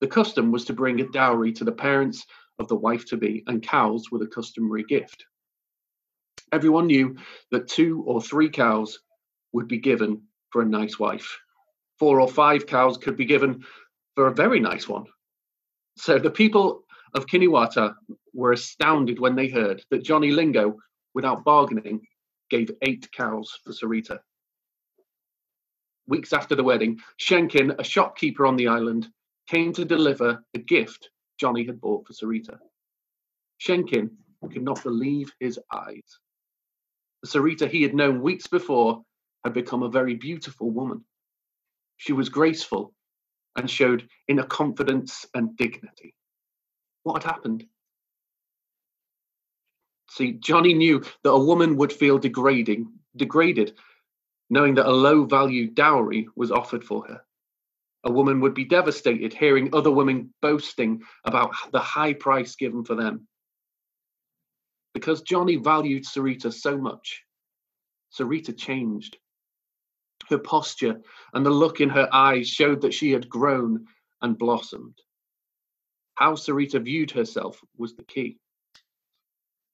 The 0.00 0.06
custom 0.06 0.50
was 0.50 0.64
to 0.66 0.72
bring 0.72 1.00
a 1.00 1.08
dowry 1.08 1.52
to 1.52 1.64
the 1.64 1.72
parents 1.72 2.24
of 2.58 2.68
the 2.68 2.76
wife 2.76 3.06
to 3.06 3.16
be, 3.16 3.42
and 3.46 3.62
cows 3.62 4.10
were 4.10 4.18
the 4.18 4.26
customary 4.26 4.84
gift. 4.84 5.24
Everyone 6.52 6.86
knew 6.86 7.16
that 7.50 7.68
two 7.68 8.02
or 8.06 8.20
three 8.20 8.48
cows 8.48 8.98
would 9.52 9.68
be 9.68 9.78
given 9.78 10.22
for 10.50 10.62
a 10.62 10.66
nice 10.66 10.98
wife. 10.98 11.38
Four 11.98 12.20
or 12.20 12.28
five 12.28 12.66
cows 12.66 12.96
could 12.96 13.16
be 13.16 13.24
given 13.24 13.64
for 14.14 14.26
a 14.26 14.34
very 14.34 14.60
nice 14.60 14.88
one. 14.88 15.04
So 15.96 16.18
the 16.18 16.30
people 16.30 16.84
of 17.14 17.26
Kiniwata 17.26 17.94
were 18.32 18.52
astounded 18.52 19.18
when 19.18 19.34
they 19.34 19.48
heard 19.48 19.82
that 19.90 20.04
Johnny 20.04 20.30
Lingo, 20.30 20.76
without 21.14 21.44
bargaining, 21.44 22.00
gave 22.48 22.70
eight 22.82 23.10
cows 23.12 23.58
for 23.64 23.72
Sarita. 23.72 24.20
Weeks 26.10 26.32
after 26.32 26.56
the 26.56 26.64
wedding, 26.64 26.98
Shenkin, 27.20 27.76
a 27.78 27.84
shopkeeper 27.84 28.44
on 28.44 28.56
the 28.56 28.66
island, 28.66 29.06
came 29.46 29.72
to 29.74 29.84
deliver 29.84 30.44
a 30.54 30.58
gift 30.58 31.08
Johnny 31.38 31.64
had 31.64 31.80
bought 31.80 32.04
for 32.04 32.12
Sarita. 32.12 32.58
Shenkin 33.60 34.10
could 34.52 34.64
not 34.64 34.82
believe 34.82 35.32
his 35.38 35.60
eyes. 35.72 36.18
The 37.22 37.28
Sarita 37.28 37.70
he 37.70 37.82
had 37.82 37.94
known 37.94 38.22
weeks 38.22 38.48
before 38.48 39.04
had 39.44 39.52
become 39.52 39.84
a 39.84 39.88
very 39.88 40.16
beautiful 40.16 40.72
woman. 40.72 41.04
She 41.96 42.12
was 42.12 42.28
graceful 42.28 42.92
and 43.54 43.70
showed 43.70 44.08
inner 44.26 44.42
confidence 44.42 45.26
and 45.34 45.56
dignity. 45.56 46.16
What 47.04 47.22
had 47.22 47.30
happened? 47.30 47.66
See, 50.10 50.32
Johnny 50.32 50.74
knew 50.74 51.04
that 51.22 51.30
a 51.30 51.38
woman 51.38 51.76
would 51.76 51.92
feel 51.92 52.18
degrading, 52.18 52.90
degraded, 53.14 53.78
knowing 54.50 54.74
that 54.74 54.88
a 54.88 54.92
low 54.92 55.24
value 55.24 55.68
dowry 55.70 56.28
was 56.34 56.50
offered 56.50 56.84
for 56.84 57.06
her. 57.06 57.22
A 58.04 58.10
woman 58.10 58.40
would 58.40 58.54
be 58.54 58.64
devastated 58.64 59.32
hearing 59.32 59.74
other 59.74 59.90
women 59.90 60.34
boasting 60.42 61.02
about 61.24 61.54
the 61.72 61.78
high 61.78 62.14
price 62.14 62.56
given 62.56 62.84
for 62.84 62.96
them. 62.96 63.28
Because 64.92 65.22
Johnny 65.22 65.56
valued 65.56 66.04
Sarita 66.04 66.52
so 66.52 66.76
much, 66.76 67.22
Sarita 68.18 68.56
changed. 68.56 69.18
Her 70.28 70.38
posture 70.38 71.00
and 71.32 71.46
the 71.46 71.50
look 71.50 71.80
in 71.80 71.88
her 71.90 72.08
eyes 72.12 72.48
showed 72.48 72.80
that 72.82 72.94
she 72.94 73.12
had 73.12 73.28
grown 73.28 73.86
and 74.20 74.36
blossomed. 74.36 74.98
How 76.14 76.34
Sarita 76.34 76.82
viewed 76.82 77.10
herself 77.12 77.60
was 77.76 77.94
the 77.94 78.04
key. 78.04 78.38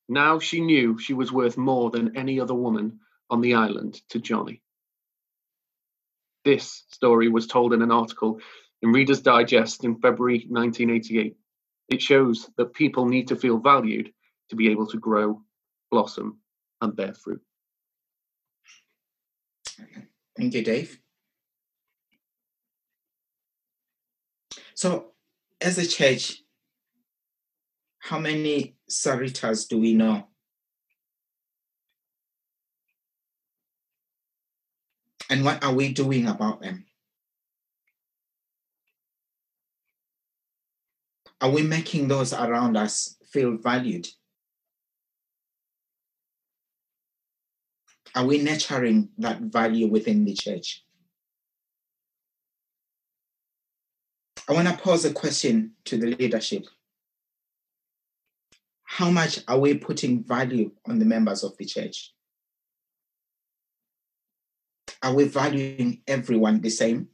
Now 0.09 0.39
she 0.39 0.61
knew 0.61 0.99
she 0.99 1.15
was 1.15 1.33
worth 1.33 1.57
more 1.57 1.91
than 1.91 2.17
any 2.17 2.39
other 2.39 2.55
woman 2.55 3.01
on 3.31 3.41
the 3.41 3.55
island 3.55 4.01
to 4.11 4.21
Johnny. 4.21 4.63
This 6.47 6.85
story 6.91 7.29
was 7.29 7.49
told 7.49 7.73
in 7.73 7.83
an 7.83 7.91
article 7.91 8.39
in 8.81 8.93
Reader's 8.93 9.21
Digest 9.21 9.83
in 9.83 9.97
February 9.97 10.47
1988. 10.49 11.37
It 11.89 12.01
shows 12.01 12.49
that 12.57 12.73
people 12.73 13.05
need 13.05 13.27
to 13.27 13.35
feel 13.35 13.59
valued 13.59 14.13
to 14.51 14.55
be 14.55 14.71
able 14.71 14.87
to 14.87 14.97
grow, 14.97 15.43
blossom, 15.91 16.39
and 16.81 16.95
bear 16.95 17.15
fruit. 17.15 17.41
Thank 20.37 20.55
you, 20.55 20.63
Dave. 20.63 21.01
So, 24.75 25.15
as 25.61 25.79
a 25.79 25.87
church, 25.89 26.45
how 27.99 28.21
many 28.21 28.77
Saritas 28.89 29.67
do 29.67 29.81
we 29.81 29.95
know? 29.95 30.29
And 35.29 35.45
what 35.45 35.65
are 35.65 35.75
we 35.75 35.93
doing 35.93 36.29
about 36.29 36.61
them? 36.61 36.87
Are 41.41 41.51
we 41.51 41.63
making 41.63 42.09
those 42.09 42.33
around 42.33 42.77
us 42.77 43.17
feel 43.31 43.57
valued? 43.57 44.09
Are 48.15 48.25
we 48.25 48.39
nurturing 48.39 49.11
that 49.19 49.41
value 49.41 49.89
within 49.89 50.25
the 50.25 50.33
church? 50.33 50.83
I 54.49 54.53
want 54.53 54.69
to 54.69 54.77
pose 54.77 55.05
a 55.05 55.13
question 55.13 55.73
to 55.85 55.99
the 55.99 56.07
leadership. 56.07 56.67
How 58.85 59.11
much 59.11 59.41
are 59.49 59.59
we 59.59 59.75
putting 59.75 60.25
value 60.25 60.71
on 60.87 60.99
the 60.99 61.05
members 61.05 61.45
of 61.45 61.57
the 61.59 61.67
church? 61.67 62.15
Are 65.03 65.15
we 65.15 65.25
valuing 65.25 66.03
everyone 66.07 66.61
the 66.61 66.71
same? 66.71 67.09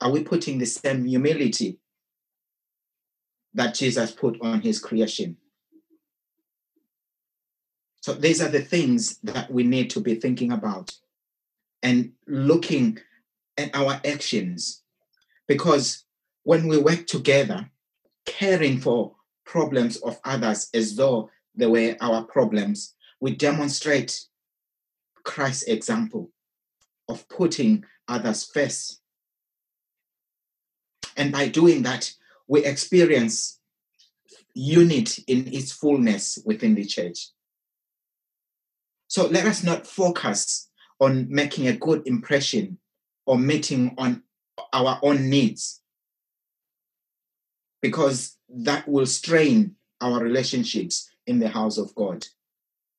Are 0.00 0.10
we 0.10 0.22
putting 0.22 0.58
the 0.58 0.66
same 0.66 1.04
humility 1.04 1.78
that 3.54 3.74
Jesus 3.74 4.10
put 4.10 4.40
on 4.40 4.60
his 4.60 4.78
creation? 4.78 5.36
So 8.00 8.14
these 8.14 8.42
are 8.42 8.48
the 8.48 8.62
things 8.62 9.18
that 9.22 9.50
we 9.50 9.62
need 9.62 9.90
to 9.90 10.00
be 10.00 10.16
thinking 10.16 10.52
about 10.52 10.96
and 11.82 12.12
looking 12.26 12.98
at 13.56 13.74
our 13.74 14.00
actions 14.04 14.82
because 15.46 16.04
when 16.44 16.66
we 16.66 16.78
work 16.78 17.06
together, 17.06 17.70
caring 18.26 18.80
for 18.80 19.14
problems 19.44 19.96
of 19.98 20.18
others 20.24 20.68
as 20.74 20.96
though 20.96 21.30
they 21.54 21.66
were 21.66 21.96
our 22.00 22.24
problems, 22.24 22.94
we 23.20 23.34
demonstrate 23.34 24.24
Christ's 25.22 25.64
example 25.64 26.30
of 27.08 27.28
putting 27.28 27.84
others 28.08 28.44
first. 28.44 29.00
And 31.16 31.32
by 31.32 31.48
doing 31.48 31.82
that, 31.82 32.12
we 32.48 32.64
experience 32.64 33.60
unity 34.54 35.24
in 35.26 35.52
its 35.52 35.72
fullness 35.72 36.38
within 36.44 36.74
the 36.74 36.84
church. 36.84 37.28
So 39.08 39.26
let 39.26 39.46
us 39.46 39.62
not 39.62 39.86
focus 39.86 40.68
on 41.00 41.26
making 41.28 41.66
a 41.66 41.76
good 41.76 42.06
impression 42.06 42.78
or 43.26 43.38
meeting 43.38 43.94
on 43.98 44.22
our 44.72 44.98
own 45.02 45.28
needs 45.28 45.82
because 47.80 48.38
that 48.48 48.86
will 48.88 49.06
strain 49.06 49.76
our 50.00 50.22
relationships 50.22 51.10
in 51.26 51.38
the 51.40 51.48
house 51.48 51.78
of 51.78 51.94
God. 51.94 52.26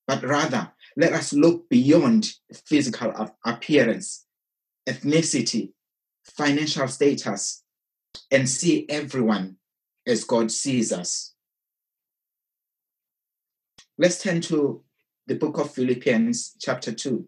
but 0.06 0.22
rather 0.22 0.72
let 0.96 1.12
us 1.12 1.32
look 1.32 1.68
beyond 1.68 2.32
physical 2.66 3.12
appearance, 3.44 4.26
ethnicity, 4.88 5.72
financial 6.22 6.88
status, 6.88 7.62
and 8.30 8.48
see 8.48 8.86
everyone 8.88 9.56
as 10.06 10.24
God 10.24 10.50
sees 10.52 10.92
us. 10.92 11.34
Let's 13.98 14.22
turn 14.22 14.40
to 14.42 14.82
the 15.26 15.34
book 15.34 15.58
of 15.58 15.72
Philippians, 15.72 16.56
chapter 16.60 16.92
2. 16.92 17.26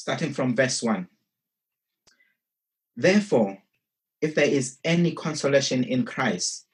Starting 0.00 0.32
from 0.32 0.56
verse 0.56 0.82
1. 0.82 1.06
Therefore, 2.96 3.58
if 4.22 4.34
there 4.34 4.48
is 4.48 4.78
any 4.82 5.12
consolation 5.12 5.84
in 5.84 6.06
Christ, 6.06 6.64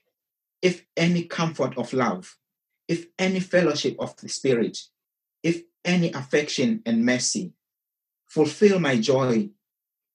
if 0.63 0.87
any 0.97 1.25
comfort 1.25 1.77
of 1.77 1.93
love, 1.93 2.37
if 2.87 3.07
any 3.19 3.41
fellowship 3.41 3.97
of 3.99 4.17
the 4.19 4.29
Spirit, 4.29 4.79
if 5.43 5.65
any 5.85 6.13
affection 6.13 6.83
and 6.87 7.05
mercy, 7.05 7.53
fulfill 8.27 8.79
my 8.79 8.97
joy 8.97 9.51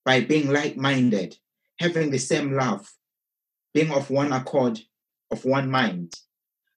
by 0.05 0.21
being 0.21 0.49
like 0.49 0.77
minded, 0.77 1.35
having 1.81 2.11
the 2.11 2.17
same 2.17 2.53
love, 2.53 2.93
being 3.73 3.91
of 3.91 4.09
one 4.09 4.31
accord, 4.31 4.79
of 5.31 5.43
one 5.43 5.69
mind. 5.69 6.13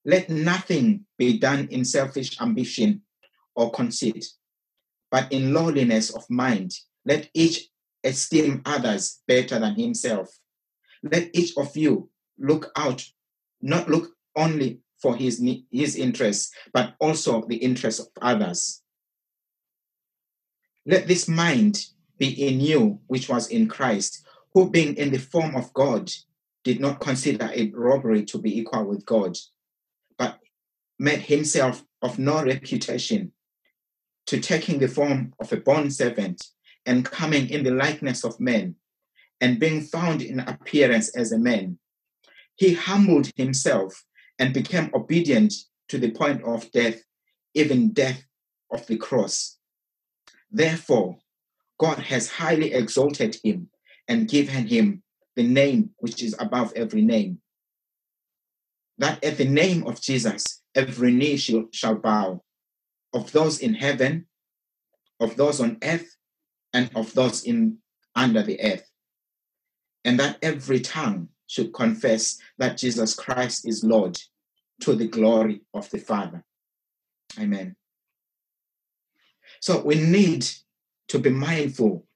Let 0.05 0.29
nothing 0.29 1.07
be 1.17 1.39
done 1.39 1.69
in 1.71 1.85
selfish 1.85 2.41
ambition 2.41 3.03
or 3.55 3.71
conceit, 3.71 4.27
but 5.15 5.31
in 5.31 5.55
lowliness 5.55 6.11
of 6.11 6.29
mind, 6.29 6.75
let 7.07 7.31
each 7.35 7.69
esteem 8.03 8.61
others 8.65 9.23
better 9.29 9.61
than 9.61 9.77
himself. 9.77 10.29
Let 11.05 11.31
each 11.33 11.57
of 11.57 11.77
you 11.77 12.11
look 12.37 12.73
out, 12.77 13.01
not 13.63 13.89
look 13.89 14.11
only 14.35 14.81
for 15.01 15.15
his, 15.15 15.41
his 15.71 15.95
interests, 15.95 16.53
but 16.73 16.97
also 16.99 17.47
the 17.47 17.55
interests 17.55 18.01
of 18.01 18.09
others. 18.21 18.83
Let 20.85 21.07
this 21.07 21.29
mind 21.29 21.87
be 22.19 22.49
in 22.49 22.59
you, 22.61 22.99
which 23.07 23.29
was 23.29 23.47
in 23.47 23.69
Christ, 23.69 24.27
who 24.53 24.69
being 24.69 24.97
in 24.97 25.13
the 25.13 25.21
form 25.21 25.55
of 25.55 25.73
God, 25.75 26.11
did 26.65 26.81
not 26.81 26.99
consider 26.99 27.53
it 27.55 27.73
robbery 27.73 28.25
to 28.25 28.39
be 28.39 28.59
equal 28.59 28.87
with 28.87 29.07
God, 29.07 29.39
but 30.19 30.41
made 30.99 31.21
himself 31.21 31.85
of 32.03 32.19
no 32.19 32.43
reputation, 32.43 33.31
to 34.27 34.41
taking 34.41 34.79
the 34.79 34.89
form 34.89 35.35
of 35.41 35.53
a 35.53 35.57
bond 35.57 35.93
servant 35.93 36.49
and 36.87 37.05
coming 37.05 37.49
in 37.51 37.65
the 37.65 37.71
likeness 37.71 38.25
of 38.25 38.41
men, 38.41 38.77
and 39.41 39.61
being 39.61 39.83
found 39.83 40.23
in 40.23 40.41
appearance 40.41 41.15
as 41.17 41.33
a 41.33 41.39
man, 41.39 41.79
he 42.57 42.75
humbled 42.75 43.31
himself 43.37 44.05
and 44.39 44.55
became 44.55 44.91
obedient 44.95 45.53
to 45.89 45.99
the 45.99 46.11
point 46.11 46.43
of 46.45 46.71
death, 46.73 47.03
even 47.55 47.93
death 47.93 48.25
of 48.71 48.87
the 48.87 48.97
cross. 48.97 49.59
Therefore, 50.51 51.19
God 51.79 51.99
has 51.99 52.31
highly 52.31 52.73
exalted 52.73 53.37
him 53.43 53.69
and 54.09 54.29
given 54.29 54.67
him 54.67 55.03
the 55.37 55.43
name 55.43 55.91
which 55.99 56.23
is 56.23 56.37
above 56.39 56.73
every 56.77 57.03
name. 57.03 57.41
That 58.99 59.23
at 59.25 59.39
the 59.39 59.45
name 59.45 59.87
of 59.87 60.01
Jesus, 60.01 60.63
every 60.75 61.13
knee 61.13 61.37
shall, 61.37 61.97
bow, 61.97 62.43
of 63.15 63.33
those 63.33 63.61
in 63.61 63.75
heaven, 63.75 64.27
of 65.21 65.37
those 65.37 65.61
on 65.61 65.79
earth, 65.83 66.17
and 66.73 66.91
of 66.95 67.15
those 67.15 67.45
in 67.45 67.79
under 68.15 68.43
the 68.43 68.61
earth. 68.61 68.91
And 70.05 70.19
that 70.21 70.39
every 70.43 70.81
tongue 70.81 71.29
should 71.47 71.73
confess 71.73 72.39
that 72.59 72.77
Jesus 72.77 73.15
Christ 73.15 73.67
is 73.67 73.85
Lord 73.85 74.19
to 74.81 74.95
the 74.95 75.09
glory 75.09 75.63
of 75.73 75.89
the 75.91 75.99
Father. 75.99 76.45
Amen. 77.39 77.77
So 79.61 79.83
we 79.83 79.95
need 79.95 80.47
to 81.09 81.19
be 81.19 81.31
mindful 81.31 82.07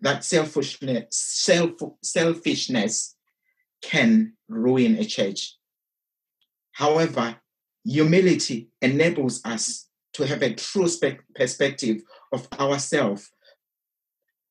that 0.00 0.24
selfishness, 0.24 1.06
self, 1.10 1.72
selfishness 2.02 3.16
can 3.80 4.34
ruin 4.48 4.96
a 4.96 5.04
church. 5.04 5.56
However, 6.72 7.36
humility 7.84 8.68
enables 8.82 9.44
us 9.44 9.88
to 10.14 10.26
have 10.26 10.42
a 10.42 10.54
true 10.54 10.88
perspective 11.34 12.02
of 12.32 12.48
ourselves 12.58 13.30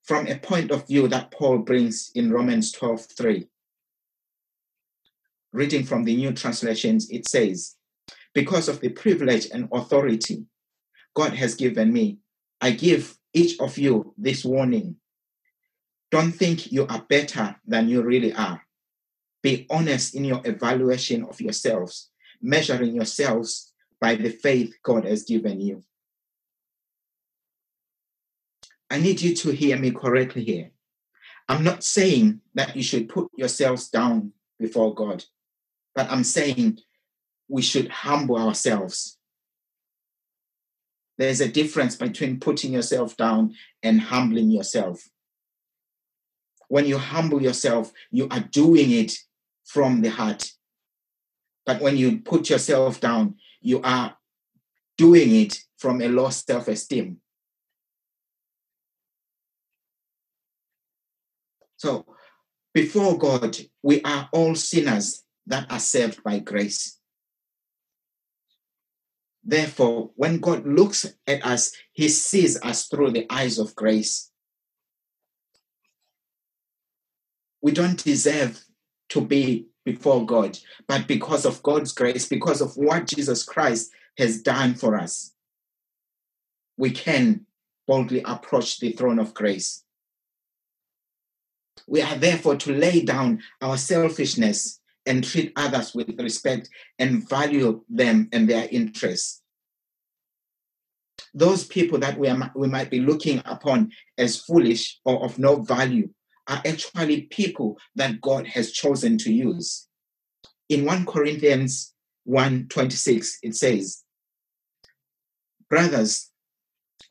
from 0.04 0.28
a 0.28 0.38
point 0.38 0.71
of 0.71 0.86
view 0.88 1.08
that 1.08 1.32
Paul 1.32 1.60
brings 1.60 2.12
in 2.13 2.32
Romans 2.32 2.71
12 2.73 3.06
3. 3.06 3.47
Reading 5.54 5.84
from 5.84 6.04
the 6.04 6.15
New 6.15 6.34
Translations, 6.34 7.10
it 7.10 7.28
says, 7.28 7.76
Because 8.34 8.67
of 8.67 8.82
the 8.82 8.89
privilege 8.89 9.47
and 9.52 9.69
authority 9.71 10.45
God 11.15 11.34
has 11.34 11.56
given 11.56 11.93
me, 11.93 12.17
I 12.60 12.71
give 12.71 13.17
each 13.34 13.60
of 13.60 13.78
you 13.78 14.13
this 14.17 14.43
warning. 14.43 14.97
Don't 16.12 16.32
think 16.32 16.71
you 16.71 16.86
are 16.88 17.06
better 17.08 17.56
than 17.65 17.88
you 17.88 18.02
really 18.02 18.34
are. 18.34 18.62
Be 19.41 19.67
honest 19.69 20.15
in 20.15 20.26
your 20.26 20.41
evaluation 20.45 21.23
of 21.23 21.39
yourselves, 21.41 22.10
measuring 22.41 22.95
yourselves 22.95 23.73
by 24.04 24.16
the 24.16 24.30
faith 24.30 24.76
God 24.84 25.06
has 25.06 25.24
given 25.24 25.62
you. 25.62 25.82
I 28.92 29.00
need 29.00 29.22
you 29.22 29.34
to 29.34 29.52
hear 29.52 29.80
me 29.80 29.92
correctly 29.92 30.44
here. 30.44 30.72
I'm 31.48 31.63
not 31.63 31.86
saying 31.86 32.42
that 32.54 32.76
you 32.76 32.84
should 32.84 33.08
put 33.08 33.30
yourselves 33.38 33.88
down 33.88 34.34
before 34.60 34.94
God. 34.94 35.24
But 35.96 36.12
I'm 36.12 36.26
saying 36.26 36.80
we 37.48 37.62
should 37.62 37.88
humble 37.88 38.38
ourselves. 38.38 39.18
There's 41.18 41.39
a 41.39 41.48
difference 41.48 41.96
between 41.96 42.42
putting 42.42 42.74
yourself 42.74 43.16
down 43.16 43.56
and 43.84 44.02
humbling 44.02 44.52
yourself. 44.52 45.02
When 46.68 46.86
you 46.86 46.98
humble 46.98 47.42
yourself, 47.42 47.94
you 48.12 48.28
are 48.32 48.42
doing 48.42 48.92
it 48.92 49.13
from 49.63 50.02
the 50.02 50.10
heart. 50.10 50.52
But 51.66 51.80
when 51.80 51.96
you 51.96 52.20
put 52.20 52.50
yourself 52.50 53.00
down, 53.00 53.36
you 53.63 53.82
are 53.82 54.15
doing 54.97 55.36
it 55.36 55.60
from 55.78 56.02
a 56.02 56.08
low 56.08 56.30
self 56.30 56.67
esteem. 56.67 57.17
So, 61.78 62.06
before 62.73 63.17
God, 63.17 63.58
we 63.82 64.02
are 64.04 64.30
all 64.32 64.56
sinners 64.56 65.23
that 65.47 65.71
are 65.71 65.80
saved 65.80 66.23
by 66.23 66.39
grace. 66.39 66.99
Therefore, 69.43 70.12
when 70.15 70.39
God 70.39 70.65
looks 70.65 71.06
at 71.28 71.45
us, 71.45 71.73
he 71.91 72.08
sees 72.08 72.62
us 72.62 72.88
through 72.88 73.12
the 73.12 73.26
eyes 73.30 73.60
of 73.60 73.76
grace. 73.76 74.32
We 77.62 77.71
don't 77.71 78.02
deserve 78.02 78.63
to 79.10 79.21
be 79.21 79.67
before 79.86 80.26
God, 80.26 80.58
but 80.88 81.08
because 81.08 81.46
of 81.46 81.62
God's 81.63 81.91
grace, 81.91 82.28
because 82.28 82.62
of 82.62 82.76
what 82.76 83.08
Jesus 83.08 83.43
Christ 83.43 83.91
has 84.17 84.41
done 84.41 84.76
for 84.76 84.96
us, 84.96 85.34
we 86.78 86.91
can 86.91 87.46
boldly 87.88 88.22
approach 88.26 88.80
the 88.80 88.93
throne 88.93 89.19
of 89.19 89.34
grace. 89.34 89.84
We 91.88 92.02
are 92.02 92.15
therefore 92.15 92.56
to 92.58 92.74
lay 92.74 93.02
down 93.04 93.41
our 93.62 93.78
selfishness 93.78 94.80
and 95.06 95.24
treat 95.24 95.52
others 95.56 95.93
with 95.93 96.17
respect 96.19 96.69
and 96.98 97.28
value 97.28 97.84
them 97.89 98.30
and 98.32 98.50
their 98.50 98.67
interests. 98.72 99.42
Those 101.34 101.65
people 101.65 102.00
that 102.00 102.17
we, 102.17 102.29
are, 102.29 102.52
we 102.56 102.67
might 102.67 102.90
be 102.90 103.00
looking 103.00 103.42
upon 103.46 103.92
as 104.17 104.40
foolish 104.40 105.00
or 105.04 105.25
of 105.25 105.40
no 105.40 105.58
value 105.62 106.10
are 106.48 106.62
actually 106.65 107.21
people 107.23 107.77
that 107.96 108.21
God 108.21 108.48
has 108.48 108.71
chosen 108.71 109.17
to 109.19 109.31
use. 109.31 109.87
In 110.69 110.85
1 110.85 111.06
Corinthians 111.06 111.94
1:26 112.27 113.37
it 113.44 113.56
says, 113.56 114.04
Brothers, 115.69 116.31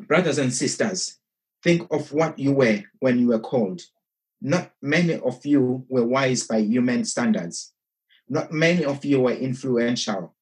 brothers 0.00 0.38
and 0.38 0.52
sisters, 0.52 1.18
think 1.62 1.86
of 1.90 2.12
what 2.12 2.38
you 2.38 2.52
were 2.52 2.82
when 3.00 3.18
you 3.18 3.28
were 3.28 3.40
called. 3.40 3.80
Not 4.40 4.72
many 4.82 5.14
of 5.14 5.44
you 5.46 5.84
were 5.88 6.04
wise 6.04 6.46
by 6.46 6.58
human 6.58 7.04
standards. 7.04 7.72
Not 8.28 8.52
many 8.52 8.84
of 8.84 9.04
you 9.04 9.20
were 9.20 9.32
influential. 9.32 10.34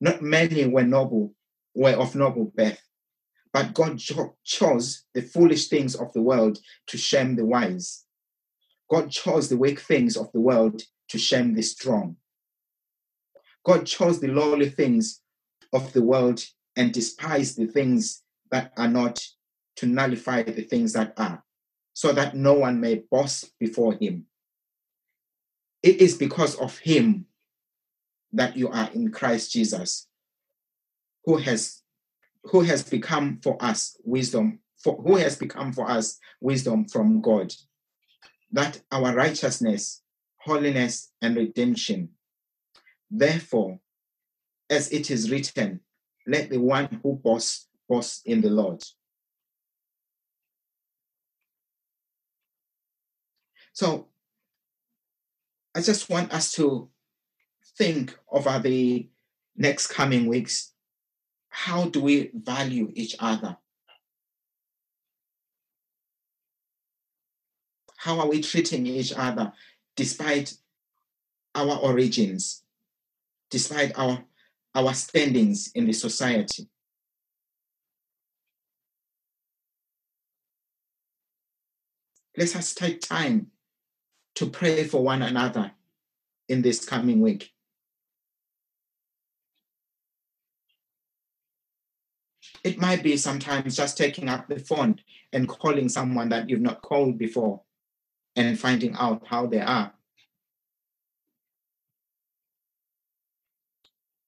Not 0.00 0.22
many 0.22 0.66
were 0.66 0.84
noble, 0.84 1.34
were 1.74 1.94
of 1.94 2.14
noble 2.14 2.52
birth. 2.54 2.80
But 3.58 3.74
God 3.74 3.98
cho- 3.98 4.36
chose 4.44 5.02
the 5.14 5.20
foolish 5.20 5.66
things 5.66 5.96
of 5.96 6.12
the 6.12 6.22
world 6.22 6.60
to 6.86 6.96
shame 6.96 7.34
the 7.34 7.44
wise. 7.44 8.04
God 8.88 9.10
chose 9.10 9.48
the 9.48 9.56
weak 9.56 9.80
things 9.80 10.16
of 10.16 10.30
the 10.30 10.38
world 10.38 10.82
to 11.08 11.18
shame 11.18 11.54
the 11.54 11.62
strong. 11.62 12.18
God 13.64 13.84
chose 13.84 14.20
the 14.20 14.28
lowly 14.28 14.70
things 14.70 15.22
of 15.72 15.92
the 15.92 16.04
world 16.04 16.40
and 16.76 16.92
despised 16.92 17.58
the 17.58 17.66
things 17.66 18.22
that 18.52 18.72
are 18.76 18.86
not 18.86 19.26
to 19.78 19.86
nullify 19.86 20.44
the 20.44 20.62
things 20.62 20.92
that 20.92 21.14
are, 21.16 21.42
so 21.94 22.12
that 22.12 22.36
no 22.36 22.54
one 22.54 22.80
may 22.80 23.02
boast 23.10 23.58
before 23.58 23.94
him. 23.94 24.26
It 25.82 25.96
is 25.96 26.14
because 26.16 26.54
of 26.54 26.78
him 26.78 27.26
that 28.32 28.56
you 28.56 28.68
are 28.68 28.88
in 28.94 29.10
Christ 29.10 29.50
Jesus, 29.50 30.06
who 31.24 31.38
has 31.38 31.82
who 32.50 32.60
has 32.60 32.82
become 32.82 33.40
for 33.42 33.62
us 33.62 33.96
wisdom, 34.04 34.60
for 34.82 34.96
who 34.96 35.16
has 35.16 35.36
become 35.36 35.72
for 35.72 35.90
us 35.90 36.18
wisdom 36.40 36.86
from 36.86 37.20
God, 37.20 37.52
that 38.52 38.80
our 38.90 39.14
righteousness, 39.14 40.02
holiness, 40.38 41.12
and 41.20 41.36
redemption. 41.36 42.10
Therefore, 43.10 43.80
as 44.70 44.90
it 44.92 45.10
is 45.10 45.30
written, 45.30 45.80
let 46.26 46.50
the 46.50 46.58
one 46.58 47.00
who 47.02 47.16
boasts 47.16 47.68
boast 47.88 48.26
in 48.26 48.40
the 48.40 48.50
Lord. 48.50 48.82
So 53.72 54.08
I 55.74 55.80
just 55.80 56.10
want 56.10 56.32
us 56.32 56.52
to 56.52 56.90
think 57.76 58.18
over 58.30 58.58
the 58.58 59.08
next 59.56 59.88
coming 59.88 60.26
weeks. 60.26 60.72
How 61.58 61.86
do 61.86 62.00
we 62.00 62.30
value 62.32 62.92
each 62.94 63.16
other? 63.18 63.56
How 67.96 68.20
are 68.20 68.28
we 68.28 68.42
treating 68.42 68.86
each 68.86 69.12
other 69.12 69.52
despite 69.96 70.54
our 71.56 71.76
origins, 71.78 72.62
despite 73.50 73.98
our, 73.98 74.24
our 74.76 74.94
standings 74.94 75.72
in 75.74 75.86
the 75.86 75.92
society? 75.92 76.68
Let 82.36 82.54
us 82.54 82.72
take 82.72 83.00
time 83.00 83.48
to 84.36 84.46
pray 84.46 84.84
for 84.84 85.02
one 85.02 85.22
another 85.22 85.72
in 86.48 86.62
this 86.62 86.84
coming 86.84 87.20
week. 87.20 87.52
It 92.64 92.78
might 92.78 93.02
be 93.02 93.16
sometimes 93.16 93.76
just 93.76 93.96
taking 93.96 94.28
up 94.28 94.48
the 94.48 94.58
phone 94.58 95.00
and 95.32 95.48
calling 95.48 95.88
someone 95.88 96.28
that 96.30 96.48
you've 96.48 96.60
not 96.60 96.82
called 96.82 97.18
before 97.18 97.62
and 98.36 98.58
finding 98.58 98.94
out 98.94 99.26
how 99.26 99.46
they 99.46 99.60
are. 99.60 99.92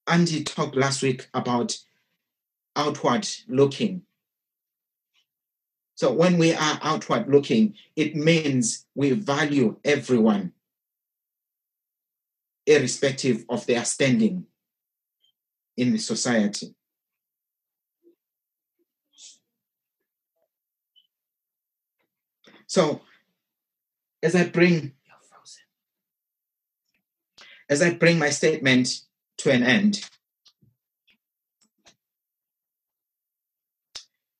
Andy 0.06 0.42
talked 0.42 0.76
last 0.76 1.02
week 1.02 1.28
about 1.32 1.78
outward 2.74 3.28
looking. 3.48 4.02
So 5.94 6.12
when 6.12 6.38
we 6.38 6.52
are 6.54 6.78
outward 6.82 7.28
looking, 7.28 7.74
it 7.94 8.16
means 8.16 8.86
we 8.94 9.12
value 9.12 9.76
everyone, 9.84 10.52
irrespective 12.66 13.44
of 13.48 13.66
their 13.66 13.84
standing 13.84 14.46
in 15.76 15.92
the 15.92 15.98
society. 15.98 16.74
So 22.70 23.00
as 24.22 24.36
I 24.36 24.44
bring 24.44 24.92
as 27.68 27.82
I 27.82 27.94
bring 27.94 28.16
my 28.16 28.30
statement 28.30 28.88
to 29.38 29.50
an 29.50 29.64
end, 29.64 30.08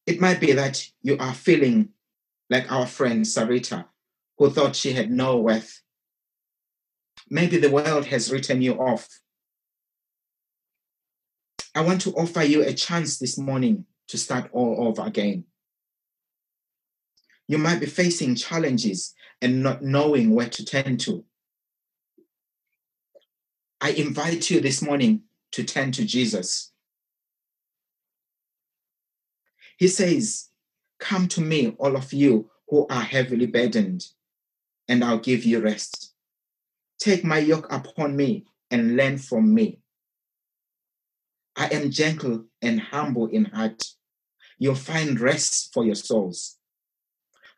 It 0.06 0.20
might 0.20 0.40
be 0.40 0.50
that 0.52 0.90
you 1.02 1.16
are 1.18 1.34
feeling 1.34 1.90
like 2.48 2.70
our 2.72 2.84
friend 2.84 3.24
Sarita, 3.24 3.84
who 4.38 4.50
thought 4.50 4.74
she 4.74 4.92
had 4.92 5.08
no 5.08 5.36
worth. 5.38 5.82
Maybe 7.28 7.58
the 7.58 7.70
world 7.70 8.06
has 8.06 8.32
written 8.32 8.60
you 8.60 8.74
off. 8.74 9.08
I 11.76 11.82
want 11.82 12.00
to 12.00 12.12
offer 12.14 12.42
you 12.42 12.64
a 12.64 12.72
chance 12.74 13.18
this 13.18 13.38
morning 13.38 13.84
to 14.08 14.18
start 14.18 14.50
all 14.52 14.88
over 14.88 15.02
again. 15.02 15.44
You 17.50 17.58
might 17.58 17.80
be 17.80 17.86
facing 17.86 18.36
challenges 18.36 19.12
and 19.42 19.60
not 19.60 19.82
knowing 19.82 20.36
where 20.36 20.48
to 20.50 20.64
turn 20.64 20.98
to. 20.98 21.24
I 23.80 23.90
invite 23.90 24.50
you 24.50 24.60
this 24.60 24.80
morning 24.80 25.22
to 25.50 25.64
turn 25.64 25.90
to 25.92 26.04
Jesus. 26.04 26.70
He 29.78 29.88
says, 29.88 30.50
Come 31.00 31.26
to 31.26 31.40
me, 31.40 31.74
all 31.80 31.96
of 31.96 32.12
you 32.12 32.48
who 32.68 32.86
are 32.88 33.02
heavily 33.02 33.46
burdened, 33.46 34.06
and 34.86 35.02
I'll 35.02 35.18
give 35.18 35.44
you 35.44 35.58
rest. 35.58 36.14
Take 37.00 37.24
my 37.24 37.38
yoke 37.38 37.66
upon 37.72 38.14
me 38.14 38.46
and 38.70 38.96
learn 38.96 39.18
from 39.18 39.52
me. 39.52 39.80
I 41.56 41.66
am 41.66 41.90
gentle 41.90 42.44
and 42.62 42.78
humble 42.78 43.26
in 43.26 43.46
heart. 43.46 43.82
You'll 44.56 44.76
find 44.76 45.18
rest 45.18 45.74
for 45.74 45.84
your 45.84 45.96
souls. 45.96 46.58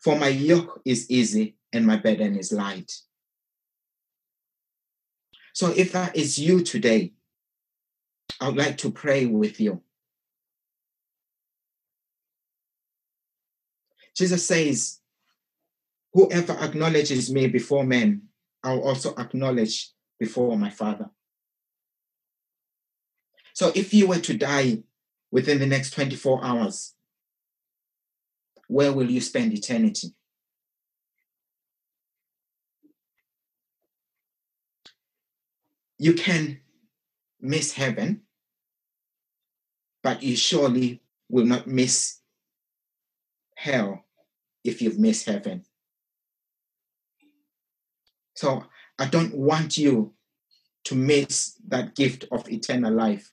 For 0.03 0.19
my 0.19 0.29
yoke 0.29 0.81
is 0.85 1.11
easy 1.11 1.57
and 1.73 1.87
my 1.87 1.97
burden 1.97 2.37
is 2.37 2.53
light. 2.53 2.93
So, 5.55 5.69
if 5.69 5.93
that 5.93 6.17
is 6.17 6.39
you 6.39 6.63
today, 6.63 7.13
I 8.41 8.49
would 8.49 8.57
like 8.57 8.79
to 8.79 8.91
pray 8.91 9.27
with 9.27 9.61
you. 9.61 9.83
Jesus 14.17 14.47
says, 14.47 14.99
Whoever 16.15 16.53
acknowledges 16.53 17.33
me 17.33 17.47
before 17.47 17.85
men, 17.85 18.23
I'll 18.63 18.81
also 18.81 19.15
acknowledge 19.17 19.91
before 20.19 20.59
my 20.59 20.71
Father. 20.71 21.11
So 23.55 23.73
if 23.75 23.93
you 23.95 24.07
were 24.07 24.21
to 24.21 24.37
die 24.37 24.79
within 25.31 25.59
the 25.59 25.67
next 25.67 25.93
24 25.93 26.45
hours, 26.45 26.95
where 28.69 28.93
will 28.93 29.11
you 29.11 29.21
spend 29.21 29.53
eternity? 29.53 30.15
You 35.99 36.15
can 36.15 36.61
miss 37.41 37.73
heaven, 37.73 38.23
but 40.03 40.23
you 40.23 40.37
surely 40.37 41.03
will 41.29 41.47
not 41.47 41.67
miss 41.67 42.19
hell 43.57 44.05
if 44.65 44.83
you've 44.83 44.99
missed 44.99 45.27
heaven. 45.27 45.65
So 48.35 48.65
I 48.99 49.07
don't 49.07 49.35
want 49.35 49.79
you 49.79 50.15
to 50.85 50.95
miss 50.95 51.57
that 51.69 51.95
gift 51.95 52.25
of 52.33 52.51
eternal 52.51 52.93
life. 52.93 53.31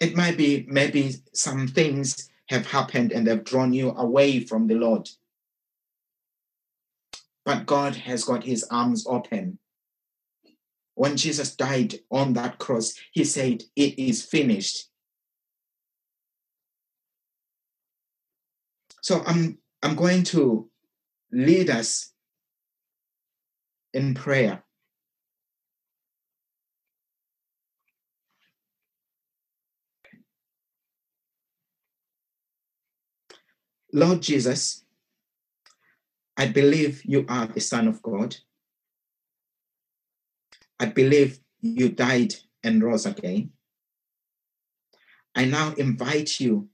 It 0.00 0.16
might 0.16 0.36
be 0.36 0.64
maybe 0.68 1.16
some 1.32 1.66
things 1.66 2.30
have 2.48 2.66
happened 2.66 3.12
and 3.12 3.26
they've 3.26 3.42
drawn 3.44 3.72
you 3.72 3.90
away 3.90 4.40
from 4.40 4.66
the 4.66 4.74
Lord. 4.74 5.08
But 7.44 7.66
God 7.66 7.96
has 7.96 8.24
got 8.24 8.44
his 8.44 8.64
arms 8.70 9.06
open. 9.06 9.58
When 10.94 11.16
Jesus 11.16 11.54
died 11.54 11.94
on 12.10 12.32
that 12.34 12.58
cross, 12.58 12.94
he 13.12 13.24
said, 13.24 13.62
It 13.76 13.98
is 13.98 14.24
finished. 14.24 14.88
So 19.02 19.22
I'm 19.26 19.58
I'm 19.82 19.94
going 19.94 20.24
to 20.24 20.68
lead 21.32 21.70
us 21.70 22.12
in 23.94 24.14
prayer. 24.14 24.62
Lord 33.92 34.22
Jesus, 34.22 34.84
I 36.36 36.46
believe 36.46 37.04
you 37.04 37.24
are 37.28 37.46
the 37.46 37.60
Son 37.60 37.88
of 37.88 38.02
God. 38.02 38.36
I 40.78 40.86
believe 40.86 41.40
you 41.60 41.88
died 41.88 42.34
and 42.62 42.82
rose 42.82 43.06
again. 43.06 43.50
I 45.34 45.46
now 45.46 45.74
invite 45.74 46.38
you 46.40 46.68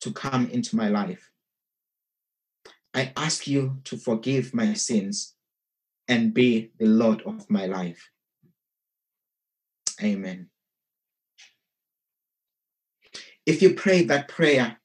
to 0.00 0.12
come 0.12 0.48
into 0.50 0.76
my 0.76 0.88
life. 0.88 1.30
I 2.94 3.12
ask 3.16 3.46
you 3.46 3.78
to 3.84 3.96
forgive 3.96 4.54
my 4.54 4.72
sins 4.74 5.34
and 6.08 6.32
be 6.32 6.70
the 6.78 6.86
Lord 6.86 7.22
of 7.22 7.48
my 7.50 7.66
life. 7.66 8.10
Amen. 10.02 10.48
If 13.44 13.62
you 13.62 13.74
pray 13.74 14.02
that 14.04 14.28
prayer, 14.28 14.78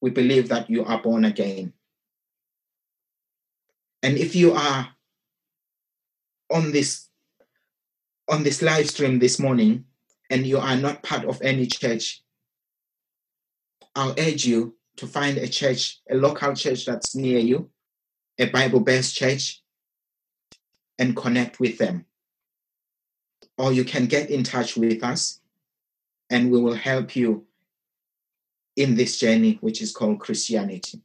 we 0.00 0.10
believe 0.10 0.48
that 0.48 0.70
you 0.70 0.84
are 0.84 1.00
born 1.00 1.24
again. 1.24 1.72
And 4.02 4.16
if 4.16 4.34
you 4.34 4.52
are 4.52 4.88
on 6.50 6.72
this 6.72 7.08
on 8.28 8.42
this 8.44 8.62
live 8.62 8.88
stream 8.88 9.18
this 9.18 9.38
morning 9.38 9.84
and 10.30 10.46
you 10.46 10.58
are 10.58 10.76
not 10.76 11.02
part 11.02 11.24
of 11.24 11.42
any 11.42 11.66
church, 11.66 12.22
I'll 13.94 14.14
urge 14.18 14.44
you 14.44 14.76
to 14.96 15.06
find 15.06 15.36
a 15.36 15.48
church, 15.48 16.00
a 16.08 16.14
local 16.14 16.54
church 16.54 16.86
that's 16.86 17.16
near 17.16 17.40
you, 17.40 17.70
a 18.38 18.46
Bible 18.46 18.80
based 18.80 19.16
church, 19.16 19.62
and 20.98 21.16
connect 21.16 21.58
with 21.58 21.78
them. 21.78 22.06
Or 23.58 23.72
you 23.72 23.84
can 23.84 24.06
get 24.06 24.30
in 24.30 24.44
touch 24.44 24.76
with 24.76 25.02
us 25.02 25.40
and 26.30 26.50
we 26.50 26.60
will 26.60 26.74
help 26.74 27.16
you 27.16 27.46
in 28.76 28.94
this 28.94 29.18
journey, 29.18 29.58
which 29.60 29.82
is 29.82 29.92
called 29.92 30.20
Christianity. 30.20 31.02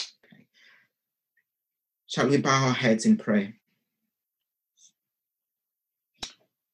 Okay. 0.00 0.46
Shall 2.06 2.28
we 2.28 2.38
bow 2.38 2.68
our 2.68 2.74
heads 2.74 3.06
in 3.06 3.16
prayer? 3.16 3.54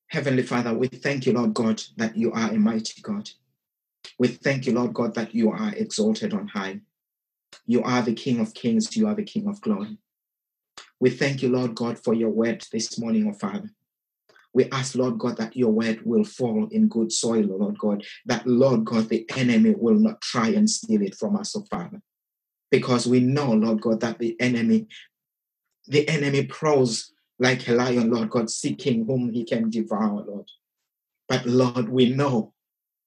Heavenly 0.08 0.42
Father, 0.42 0.74
we 0.74 0.88
thank 0.88 1.24
you, 1.24 1.32
Lord 1.32 1.54
God, 1.54 1.82
that 1.96 2.16
you 2.16 2.32
are 2.32 2.50
a 2.50 2.58
mighty 2.58 3.00
God. 3.00 3.30
We 4.18 4.28
thank 4.28 4.66
you, 4.66 4.74
Lord 4.74 4.92
God, 4.92 5.14
that 5.14 5.34
you 5.34 5.50
are 5.50 5.72
exalted 5.74 6.34
on 6.34 6.48
high. 6.48 6.80
You 7.66 7.82
are 7.82 8.02
the 8.02 8.12
King 8.12 8.40
of 8.40 8.52
kings, 8.52 8.94
you 8.96 9.06
are 9.06 9.14
the 9.14 9.22
King 9.22 9.48
of 9.48 9.60
glory. 9.60 9.96
We 11.00 11.10
thank 11.10 11.42
you, 11.42 11.48
Lord 11.48 11.74
God, 11.74 11.98
for 11.98 12.14
your 12.14 12.30
word 12.30 12.64
this 12.70 12.98
morning, 12.98 13.26
oh 13.26 13.32
Father. 13.32 13.70
We 14.54 14.68
ask, 14.70 14.94
Lord 14.94 15.18
God, 15.18 15.38
that 15.38 15.56
your 15.56 15.70
word 15.70 16.00
will 16.04 16.24
fall 16.24 16.68
in 16.70 16.88
good 16.88 17.10
soil, 17.10 17.42
Lord 17.42 17.78
God, 17.78 18.04
that, 18.26 18.46
Lord 18.46 18.84
God, 18.84 19.08
the 19.08 19.24
enemy 19.36 19.74
will 19.76 19.94
not 19.94 20.20
try 20.20 20.48
and 20.48 20.68
steal 20.68 21.02
it 21.02 21.14
from 21.14 21.36
us, 21.36 21.56
oh 21.56 21.64
Father. 21.70 22.02
Because 22.70 23.06
we 23.06 23.20
know, 23.20 23.52
Lord 23.52 23.80
God, 23.80 24.00
that 24.00 24.18
the 24.18 24.36
enemy, 24.40 24.88
the 25.86 26.06
enemy 26.08 26.44
prowls 26.44 27.12
like 27.38 27.66
a 27.68 27.72
lion, 27.72 28.10
Lord 28.10 28.30
God, 28.30 28.50
seeking 28.50 29.06
whom 29.06 29.32
he 29.32 29.44
can 29.44 29.70
devour, 29.70 30.24
Lord. 30.26 30.48
But 31.28 31.46
Lord, 31.46 31.88
we 31.88 32.10
know 32.10 32.52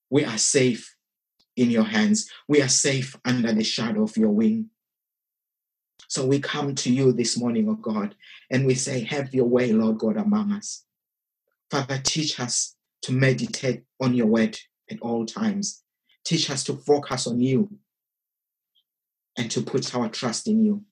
we 0.09 0.25
are 0.25 0.37
safe 0.37 0.95
in 1.55 1.69
your 1.69 1.83
hands. 1.83 2.29
We 2.47 2.61
are 2.61 2.67
safe 2.67 3.15
under 3.23 3.53
the 3.53 3.63
shadow 3.63 4.03
of 4.03 4.17
your 4.17 4.31
wing. 4.31 4.69
So 6.07 6.25
we 6.25 6.39
come 6.39 6.75
to 6.75 6.91
you 6.91 7.11
this 7.11 7.37
morning, 7.37 7.67
oh 7.69 7.75
God, 7.75 8.15
and 8.51 8.65
we 8.65 8.75
say, 8.75 9.03
Have 9.03 9.33
your 9.33 9.45
way, 9.45 9.71
Lord 9.71 9.97
God, 9.97 10.17
among 10.17 10.51
us. 10.51 10.83
Father, 11.69 11.99
teach 12.03 12.39
us 12.39 12.75
to 13.03 13.11
meditate 13.11 13.83
on 13.99 14.13
your 14.13 14.27
word 14.27 14.57
at 14.89 14.99
all 15.01 15.25
times. 15.25 15.83
Teach 16.23 16.49
us 16.49 16.63
to 16.65 16.73
focus 16.73 17.27
on 17.27 17.39
you 17.39 17.69
and 19.37 19.49
to 19.51 19.61
put 19.61 19.93
our 19.95 20.09
trust 20.09 20.47
in 20.47 20.63
you. 20.63 20.83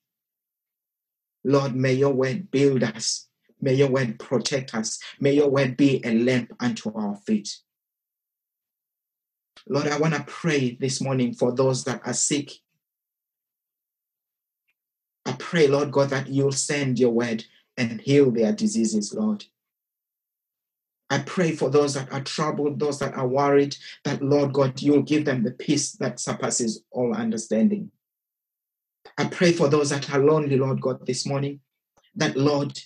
Lord, 1.43 1.75
may 1.75 1.93
your 1.93 2.13
word 2.13 2.51
build 2.51 2.83
us. 2.83 3.27
May 3.61 3.75
your 3.75 3.89
word 3.89 4.19
protect 4.19 4.73
us. 4.73 4.99
May 5.19 5.33
your 5.33 5.49
word 5.49 5.77
be 5.77 6.01
a 6.05 6.13
lamp 6.13 6.53
unto 6.59 6.93
our 6.93 7.15
feet. 7.15 7.55
Lord, 9.67 9.87
I 9.87 9.97
want 9.97 10.13
to 10.13 10.23
pray 10.23 10.77
this 10.79 10.99
morning 11.01 11.33
for 11.33 11.53
those 11.53 11.83
that 11.85 12.01
are 12.05 12.13
sick 12.13 12.51
I 15.25 15.33
pray, 15.33 15.67
Lord 15.67 15.91
God, 15.91 16.09
that 16.09 16.27
you'll 16.27 16.51
send 16.51 16.99
your 16.99 17.11
word 17.11 17.45
and 17.77 18.01
heal 18.01 18.29
their 18.29 18.51
diseases, 18.51 19.13
Lord. 19.13 19.45
I 21.09 21.19
pray 21.19 21.51
for 21.51 21.69
those 21.69 21.93
that 21.93 22.11
are 22.11 22.23
troubled, 22.23 22.79
those 22.79 22.99
that 22.99 23.13
are 23.13 23.27
worried, 23.27 23.75
that, 24.03 24.21
Lord 24.21 24.53
God, 24.53 24.81
you'll 24.81 25.03
give 25.03 25.25
them 25.25 25.43
the 25.43 25.51
peace 25.51 25.91
that 25.93 26.19
surpasses 26.19 26.83
all 26.91 27.13
understanding. 27.13 27.91
I 29.17 29.25
pray 29.25 29.51
for 29.51 29.67
those 29.67 29.91
that 29.91 30.11
are 30.11 30.19
lonely, 30.19 30.57
Lord 30.57 30.81
God, 30.81 31.05
this 31.05 31.25
morning, 31.25 31.59
that, 32.15 32.35
Lord, 32.35 32.79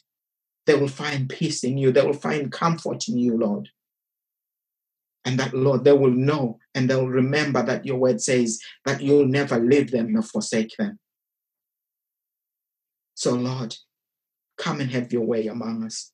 they 0.66 0.76
will 0.76 0.90
find 0.90 1.30
peace 1.30 1.64
in 1.64 1.78
you. 1.78 1.92
They 1.92 2.06
will 2.06 2.14
find 2.14 2.52
comfort 2.52 3.08
in 3.08 3.18
you, 3.18 3.38
Lord. 3.38 3.70
And 5.24 5.40
that, 5.40 5.54
Lord, 5.54 5.84
they 5.84 5.94
will 5.94 6.12
know 6.12 6.60
and 6.76 6.90
they'll 6.90 7.08
remember 7.08 7.64
that 7.64 7.86
your 7.86 7.98
word 7.98 8.22
says 8.22 8.60
that 8.86 9.02
you'll 9.02 9.28
never 9.28 9.60
leave 9.60 9.92
them 9.92 10.14
nor 10.14 10.24
forsake 10.24 10.76
them. 10.78 11.00
So, 13.16 13.34
Lord, 13.34 13.76
come 14.58 14.80
and 14.82 14.92
have 14.92 15.12
your 15.14 15.26
way 15.26 15.48
among 15.48 15.86
us. 15.86 16.12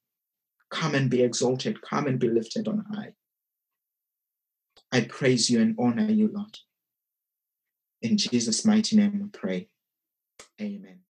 Come 0.74 0.96
and 0.96 1.10
be 1.10 1.22
exalted. 1.22 1.82
Come 1.82 2.08
and 2.08 2.20
be 2.20 2.30
lifted 2.30 2.68
on 2.68 2.84
high. 2.94 3.14
I 4.92 5.02
praise 5.02 5.50
you 5.50 5.62
and 5.62 5.76
honor 5.80 6.10
you, 6.10 6.30
Lord. 6.34 6.58
In 8.02 8.18
Jesus' 8.18 8.66
mighty 8.66 8.98
name 8.98 9.20
we 9.22 9.28
pray. 9.30 9.70
Amen. 10.60 11.00